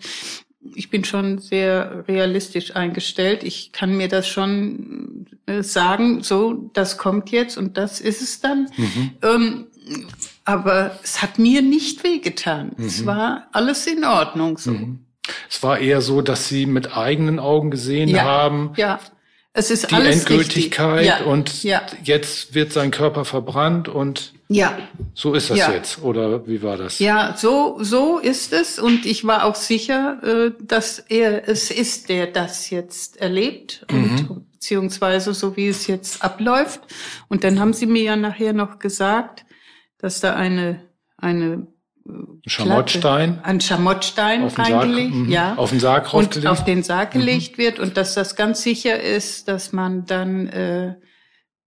ich 0.75 0.89
bin 0.89 1.04
schon 1.04 1.39
sehr 1.39 2.06
realistisch 2.08 2.75
eingestellt. 2.75 3.43
Ich 3.43 3.71
kann 3.71 3.95
mir 3.97 4.08
das 4.08 4.27
schon 4.27 5.25
äh, 5.47 5.63
sagen, 5.63 6.21
so, 6.21 6.69
das 6.73 6.97
kommt 6.97 7.32
jetzt 7.32 7.58
und 7.58 7.77
das 7.77 7.99
ist 7.99 8.21
es 8.21 8.41
dann. 8.41 8.67
Mhm. 8.77 9.12
Ähm, 9.23 9.67
aber 10.45 10.99
es 11.04 11.21
hat 11.21 11.39
mir 11.39 11.62
nicht 11.62 12.04
wehgetan. 12.04 12.73
Mhm. 12.77 12.86
Es 12.86 13.06
war 13.06 13.47
alles 13.51 13.88
in 13.88 14.04
Ordnung 14.04 14.58
so. 14.58 14.71
Mhm. 14.71 14.99
Es 15.49 15.62
war 15.63 15.80
eher 15.80 16.01
so, 16.01 16.21
dass 16.21 16.47
Sie 16.47 16.65
mit 16.65 16.95
eigenen 16.95 17.39
Augen 17.39 17.71
gesehen 17.71 18.10
ja, 18.10 18.23
haben. 18.23 18.71
Ja. 18.75 18.99
Es 19.53 19.69
ist 19.69 19.91
die 19.91 19.95
alles 19.95 20.19
Endgültigkeit 20.19 21.05
ja, 21.05 21.23
und 21.23 21.63
ja. 21.63 21.81
jetzt 22.03 22.55
wird 22.55 22.71
sein 22.71 22.89
Körper 22.89 23.25
verbrannt 23.25 23.89
und 23.89 24.33
ja. 24.47 24.77
so 25.13 25.33
ist 25.33 25.49
das 25.49 25.57
ja. 25.57 25.71
jetzt 25.73 26.01
oder 26.01 26.47
wie 26.47 26.63
war 26.63 26.77
das? 26.77 26.99
Ja, 26.99 27.35
so 27.37 27.77
so 27.81 28.17
ist 28.17 28.53
es 28.53 28.79
und 28.79 29.05
ich 29.05 29.25
war 29.25 29.43
auch 29.43 29.55
sicher, 29.55 30.21
äh, 30.23 30.51
dass 30.61 30.99
er 30.99 31.49
es 31.49 31.69
ist, 31.69 32.07
der 32.07 32.27
das 32.27 32.69
jetzt 32.69 33.17
erlebt 33.17 33.85
und 33.91 34.29
mhm. 34.29 34.45
beziehungsweise 34.53 35.33
so 35.33 35.57
wie 35.57 35.67
es 35.67 35.85
jetzt 35.85 36.23
abläuft. 36.23 36.81
Und 37.27 37.43
dann 37.43 37.59
haben 37.59 37.73
sie 37.73 37.87
mir 37.87 38.03
ja 38.03 38.15
nachher 38.15 38.53
noch 38.53 38.79
gesagt, 38.79 39.43
dass 39.97 40.21
da 40.21 40.33
eine 40.33 40.81
eine 41.17 41.67
Schamottstein. 42.45 43.39
Ein 43.43 43.61
Schamottstein 43.61 44.47
reingelegt, 44.47 45.13
Sarg, 45.13 45.29
ja. 45.29 45.55
Auf 45.55 45.69
den 45.69 45.79
Sarg 45.79 46.13
Und 46.13 46.45
auf 46.47 46.63
den 46.63 46.83
Sarg 46.83 47.11
gelegt 47.11 47.57
mhm. 47.57 47.61
wird 47.61 47.79
und 47.79 47.97
dass 47.97 48.13
das 48.13 48.35
ganz 48.35 48.63
sicher 48.63 48.99
ist, 48.99 49.47
dass 49.47 49.71
man 49.71 50.05
dann 50.05 50.47
äh, 50.47 50.95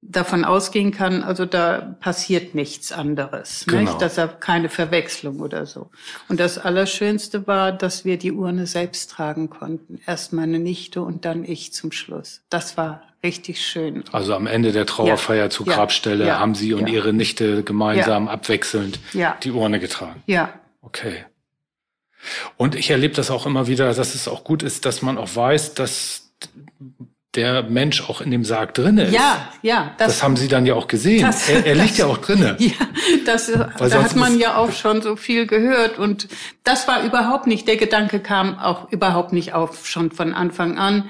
davon 0.06 0.44
ausgehen 0.44 0.90
kann, 0.90 1.22
also 1.22 1.46
da 1.46 1.96
passiert 2.00 2.54
nichts 2.54 2.92
anderes, 2.92 3.64
genau. 3.66 3.80
nicht? 3.82 4.02
dass 4.02 4.18
er 4.18 4.28
keine 4.28 4.68
Verwechslung 4.68 5.40
oder 5.40 5.66
so. 5.66 5.90
Und 6.28 6.40
das 6.40 6.58
Allerschönste 6.58 7.46
war, 7.46 7.72
dass 7.72 8.04
wir 8.04 8.18
die 8.18 8.32
Urne 8.32 8.66
selbst 8.66 9.10
tragen 9.10 9.50
konnten. 9.50 10.00
Erst 10.06 10.32
meine 10.32 10.58
Nichte 10.58 11.02
und 11.02 11.24
dann 11.24 11.44
ich 11.44 11.72
zum 11.72 11.92
Schluss. 11.92 12.42
Das 12.50 12.76
war 12.76 13.02
richtig 13.22 13.64
schön. 13.64 14.04
Also 14.12 14.34
am 14.34 14.46
Ende 14.46 14.72
der 14.72 14.86
Trauerfeier 14.86 15.44
ja. 15.44 15.50
zur 15.50 15.66
Grabstelle 15.66 16.26
ja. 16.26 16.38
haben 16.38 16.54
Sie 16.54 16.74
und. 16.74 16.86
Ihre 16.88 17.12
Nichte 17.12 17.62
gemeinsam 17.62 18.28
abwechselnd 18.28 19.00
die 19.42 19.50
Urne 19.50 19.80
getragen. 19.80 20.22
Ja. 20.26 20.52
Okay. 20.82 21.24
Und 22.56 22.74
ich 22.74 22.90
erlebe 22.90 23.14
das 23.14 23.30
auch 23.30 23.46
immer 23.46 23.66
wieder, 23.66 23.92
dass 23.92 24.14
es 24.14 24.28
auch 24.28 24.44
gut 24.44 24.62
ist, 24.62 24.84
dass 24.84 25.02
man 25.02 25.18
auch 25.18 25.34
weiß, 25.34 25.74
dass 25.74 26.32
der 27.34 27.64
Mensch 27.64 28.08
auch 28.08 28.20
in 28.20 28.30
dem 28.30 28.44
Sarg 28.44 28.74
drinne 28.74 29.04
ist. 29.04 29.12
Ja, 29.12 29.48
ja. 29.62 29.94
Das, 29.98 30.08
das 30.08 30.22
haben 30.22 30.36
Sie 30.36 30.48
dann 30.48 30.66
ja 30.66 30.74
auch 30.74 30.86
gesehen. 30.86 31.22
Das, 31.22 31.48
er, 31.48 31.66
er 31.66 31.74
liegt 31.74 31.90
das, 31.90 31.98
ja 31.98 32.06
auch 32.06 32.18
drinne. 32.18 32.56
Ja, 32.64 32.72
das, 33.26 33.50
da 33.52 34.02
hat 34.02 34.16
man 34.16 34.38
ja 34.38 34.56
auch 34.56 34.72
schon 34.72 35.02
so 35.02 35.16
viel 35.16 35.46
gehört. 35.46 35.98
Und 35.98 36.28
das 36.62 36.88
war 36.88 37.04
überhaupt 37.04 37.46
nicht, 37.46 37.68
der 37.68 37.76
Gedanke 37.76 38.20
kam 38.20 38.58
auch 38.58 38.90
überhaupt 38.90 39.32
nicht 39.32 39.52
auf, 39.52 39.86
schon 39.86 40.10
von 40.10 40.32
Anfang 40.32 40.78
an, 40.78 41.08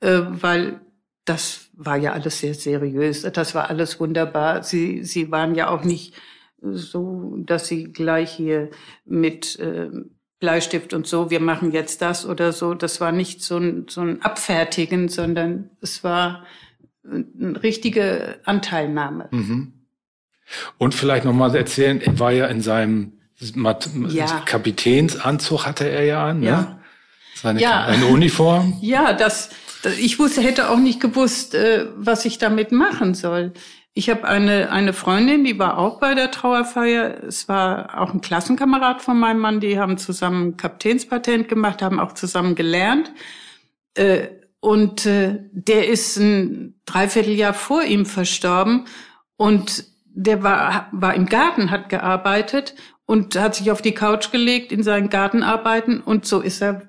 äh, 0.00 0.20
weil 0.26 0.80
das 1.24 1.68
war 1.74 1.96
ja 1.96 2.12
alles 2.12 2.40
sehr 2.40 2.54
seriös. 2.54 3.22
Das 3.22 3.54
war 3.54 3.68
alles 3.70 4.00
wunderbar. 4.00 4.62
Sie, 4.62 5.04
sie 5.04 5.30
waren 5.30 5.54
ja 5.54 5.68
auch 5.68 5.84
nicht 5.84 6.14
so, 6.60 7.34
dass 7.38 7.68
sie 7.68 7.92
gleich 7.92 8.32
hier 8.32 8.70
mit 9.04 9.58
äh, 9.58 9.90
Bleistift 10.38 10.92
und 10.92 11.06
so, 11.06 11.30
wir 11.30 11.40
machen 11.40 11.72
jetzt 11.72 12.02
das 12.02 12.26
oder 12.26 12.52
so. 12.52 12.74
Das 12.74 13.00
war 13.00 13.10
nicht 13.10 13.42
so 13.42 13.56
ein, 13.56 13.86
so 13.88 14.02
ein 14.02 14.20
Abfertigen, 14.22 15.08
sondern 15.08 15.70
es 15.80 16.04
war 16.04 16.44
eine 17.04 17.62
richtige 17.62 18.40
Anteilnahme. 18.44 19.28
Mhm. 19.30 19.72
Und 20.78 20.94
vielleicht 20.94 21.24
nochmal 21.24 21.54
erzählen, 21.56 22.00
er 22.00 22.18
war 22.18 22.32
ja 22.32 22.46
in 22.46 22.60
seinem 22.60 23.12
ja. 24.08 24.40
Kapitänsanzug 24.46 25.66
hatte 25.66 25.88
er 25.88 26.04
ja 26.04 26.26
an, 26.26 26.40
ne? 26.40 26.46
ja. 26.46 26.78
Seine 27.34 27.60
ja. 27.60 27.84
eine 27.84 28.06
Uniform. 28.06 28.78
Ja, 28.80 29.12
das, 29.12 29.50
das 29.82 29.98
ich 29.98 30.18
wusste, 30.18 30.40
hätte 30.40 30.70
auch 30.70 30.78
nicht 30.78 31.00
gewusst, 31.00 31.54
äh, 31.54 31.86
was 31.96 32.24
ich 32.24 32.38
damit 32.38 32.72
machen 32.72 33.14
soll. 33.14 33.52
Ich 33.98 34.10
habe 34.10 34.28
eine, 34.28 34.70
eine 34.70 34.92
Freundin, 34.92 35.42
die 35.42 35.58
war 35.58 35.78
auch 35.78 36.00
bei 36.00 36.14
der 36.14 36.30
Trauerfeier. 36.30 37.24
Es 37.24 37.48
war 37.48 37.98
auch 37.98 38.12
ein 38.12 38.20
Klassenkamerad 38.20 39.00
von 39.00 39.18
meinem 39.18 39.40
Mann. 39.40 39.58
Die 39.58 39.78
haben 39.78 39.96
zusammen 39.96 40.58
Kapitänspatent 40.58 41.48
gemacht, 41.48 41.80
haben 41.80 41.98
auch 41.98 42.12
zusammen 42.12 42.54
gelernt. 42.54 43.10
Äh, 43.94 44.26
und 44.60 45.06
äh, 45.06 45.38
der 45.50 45.88
ist 45.88 46.18
ein 46.18 46.78
Dreivierteljahr 46.84 47.54
vor 47.54 47.84
ihm 47.84 48.04
verstorben. 48.04 48.84
Und 49.38 49.86
der 50.04 50.42
war, 50.42 50.90
war 50.92 51.14
im 51.14 51.24
Garten, 51.24 51.70
hat 51.70 51.88
gearbeitet 51.88 52.74
und 53.06 53.34
hat 53.34 53.54
sich 53.54 53.70
auf 53.70 53.80
die 53.80 53.94
Couch 53.94 54.30
gelegt 54.30 54.72
in 54.72 54.82
seinen 54.82 55.08
Gartenarbeiten. 55.08 56.02
Und 56.02 56.26
so 56.26 56.42
ist 56.42 56.60
er 56.60 56.82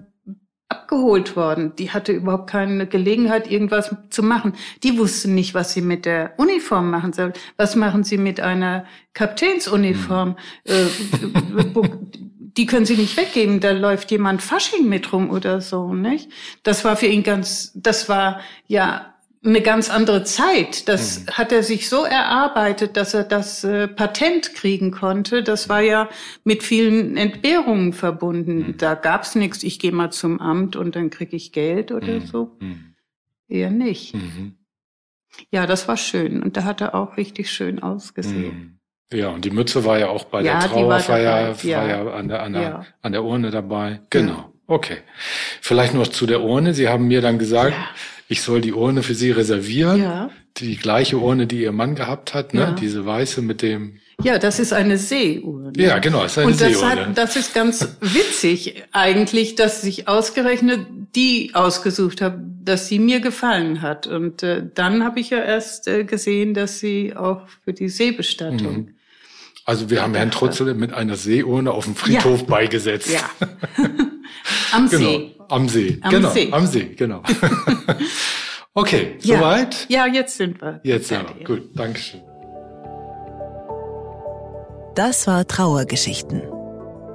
abgeholt 0.70 1.36
worden. 1.36 1.74
Die 1.78 1.92
hatte 1.92 2.12
überhaupt 2.12 2.50
keine 2.50 2.88
Gelegenheit, 2.88 3.50
irgendwas 3.50 3.96
zu 4.10 4.24
machen. 4.24 4.54
Die 4.84 4.98
wussten 4.98 5.34
nicht, 5.34 5.54
was 5.54 5.74
sie 5.74 5.82
mit 5.82 6.06
der 6.06 6.34
Uniform 6.38 6.90
machen 6.90 7.14
soll. 7.14 7.34
Was 7.56 7.76
machen 7.76 8.04
sie 8.04 8.18
mit 8.18 8.40
einer 8.40 8.86
Kapitänsuniform? 9.14 10.38
Mhm. 10.68 12.12
die 12.58 12.66
können 12.66 12.86
sie 12.86 12.98
nicht 12.98 13.16
weggeben. 13.16 13.60
Da 13.60 13.72
läuft 13.72 14.12
jemand 14.12 14.42
Fasching 14.42 14.90
mit 14.90 15.14
rum 15.14 15.30
oder 15.30 15.62
so, 15.62 15.94
nicht? 15.94 16.30
Das 16.64 16.84
war 16.84 16.98
für 16.98 17.08
ihn 17.08 17.24
ganz, 17.24 17.72
das 17.76 18.10
war 18.10 18.42
ja 18.68 19.14
eine 19.48 19.62
ganz 19.62 19.90
andere 19.90 20.24
Zeit. 20.24 20.88
Das 20.88 21.22
mhm. 21.22 21.32
hat 21.32 21.52
er 21.52 21.64
sich 21.64 21.90
so 21.90 22.04
erarbeitet, 22.04 22.98
dass 22.98 23.14
er 23.14 23.24
das 23.24 23.64
äh, 23.64 23.88
Patent 23.88 24.54
kriegen 24.54 24.92
konnte. 24.92 25.44
Das 25.44 25.70
war 25.70 25.82
ja 25.82 26.10
mit 26.44 26.64
vielen 26.64 27.18
Entbehrungen 27.18 27.94
verbunden. 27.94 28.58
Mhm. 28.58 28.78
Da 28.78 28.96
gab's 28.96 29.36
nichts, 29.36 29.64
ich 29.64 29.80
gehe 29.80 29.92
mal 29.92 30.12
zum 30.12 30.40
Amt 30.40 30.76
und 30.76 30.96
dann 30.96 31.10
krieg 31.10 31.34
ich 31.34 31.52
Geld 31.52 31.92
oder 31.92 32.20
mhm. 32.20 32.26
so. 32.26 32.58
Mhm. 32.60 32.96
Eher 33.48 33.70
nicht. 33.70 34.14
Mhm. 34.14 34.58
Ja, 35.52 35.66
das 35.66 35.88
war 35.88 35.98
schön. 35.98 36.44
Und 36.44 36.58
da 36.58 36.64
hat 36.64 36.82
er 36.82 36.96
auch 36.96 37.18
richtig 37.18 37.52
schön 37.52 37.82
ausgesehen. 37.82 38.80
Mhm. 39.12 39.18
Ja, 39.18 39.30
und 39.30 39.46
die 39.46 39.52
Mütze 39.52 39.86
war 39.86 39.98
ja 39.98 40.10
auch 40.10 40.26
bei 40.26 40.42
ja, 40.42 40.60
der 40.60 40.70
Trauerfeier, 40.70 41.56
war, 41.56 41.66
ja. 41.66 41.88
ja 41.88 42.12
an 42.12 42.28
der, 42.28 42.44
an 42.44 42.54
der, 42.54 42.62
ja. 42.62 42.86
an 43.02 43.12
der 43.14 43.24
Urne 43.24 43.52
dabei. 43.52 44.02
Genau. 44.10 44.52
Okay. 44.68 44.98
Vielleicht 45.62 45.94
noch 45.94 46.08
zu 46.08 46.26
der 46.26 46.42
Urne. 46.42 46.74
Sie 46.74 46.90
haben 46.90 47.08
mir 47.08 47.22
dann 47.22 47.40
gesagt, 47.40 47.74
ich 48.28 48.42
soll 48.42 48.62
die 48.62 48.74
Urne 48.74 49.04
für 49.04 49.16
Sie 49.16 49.32
reservieren. 49.32 50.02
Ja. 50.02 50.30
Die 50.58 50.76
gleiche 50.76 51.18
Urne, 51.18 51.48
die 51.48 51.62
Ihr 51.62 51.72
Mann 51.72 51.96
gehabt 51.96 52.34
hat, 52.34 52.54
ne? 52.54 52.62
Ja. 52.62 52.72
Diese 52.72 53.06
weiße 53.06 53.42
mit 53.42 53.62
dem. 53.62 54.00
Ja, 54.24 54.40
das 54.40 54.60
ist 54.60 54.74
eine 54.74 54.98
Seeurne. 54.98 55.72
Ja, 55.78 56.00
genau, 56.00 56.24
ist 56.24 56.38
eine 56.38 56.48
Und 56.48 56.60
das 56.60 56.80
Seeurne. 56.80 57.08
Hat, 57.08 57.18
das 57.18 57.36
ist 57.36 57.54
ganz 57.54 57.98
witzig 58.02 58.84
eigentlich, 58.92 59.56
dass 59.56 59.84
ich 59.84 60.08
ausgerechnet 60.08 60.88
die 61.16 61.52
ausgesucht 61.54 62.22
habe, 62.22 62.40
dass 62.64 62.88
sie 62.88 63.00
mir 63.00 63.20
gefallen 63.20 63.82
hat. 63.82 64.08
Und 64.08 64.44
äh, 64.44 64.64
dann 64.74 65.04
habe 65.04 65.20
ich 65.20 65.30
ja 65.30 65.40
erst 65.40 65.88
äh, 65.88 66.04
gesehen, 66.04 66.54
dass 66.54 66.80
sie 66.80 67.16
auch 67.16 67.48
für 67.64 67.74
die 67.74 67.90
Seebestattung. 67.90 68.78
Mhm. 68.78 68.97
Also 69.68 69.90
wir 69.90 70.02
haben 70.02 70.16
Herrn 70.16 70.32
Trutzel 70.32 70.74
mit 70.76 70.94
einer 70.94 71.18
Seeurne 71.18 71.74
auf 71.74 71.84
dem 71.84 71.96
Friedhof 71.96 72.40
ja. 72.40 72.46
beigesetzt. 72.46 73.10
Ja. 73.10 73.30
Am 74.72 74.90
genau. 74.90 75.10
See. 75.10 75.36
Am 75.50 75.70
See, 75.70 75.98
am 76.02 76.12
genau, 76.12 76.30
See. 76.32 76.50
am 76.52 76.68
See, 76.68 76.94
genau. 76.96 77.24
okay, 78.74 79.16
ja. 79.22 79.38
soweit? 79.38 79.86
Ja, 79.90 80.06
jetzt 80.06 80.36
sind 80.36 80.62
wir. 80.62 80.82
Jetzt 80.84 81.08
sind 81.08 81.24
wir. 81.38 81.46
Gut, 81.46 81.70
Dankeschön. 81.74 82.20
Das 84.96 85.26
war 85.26 85.48
Trauergeschichten. 85.48 86.42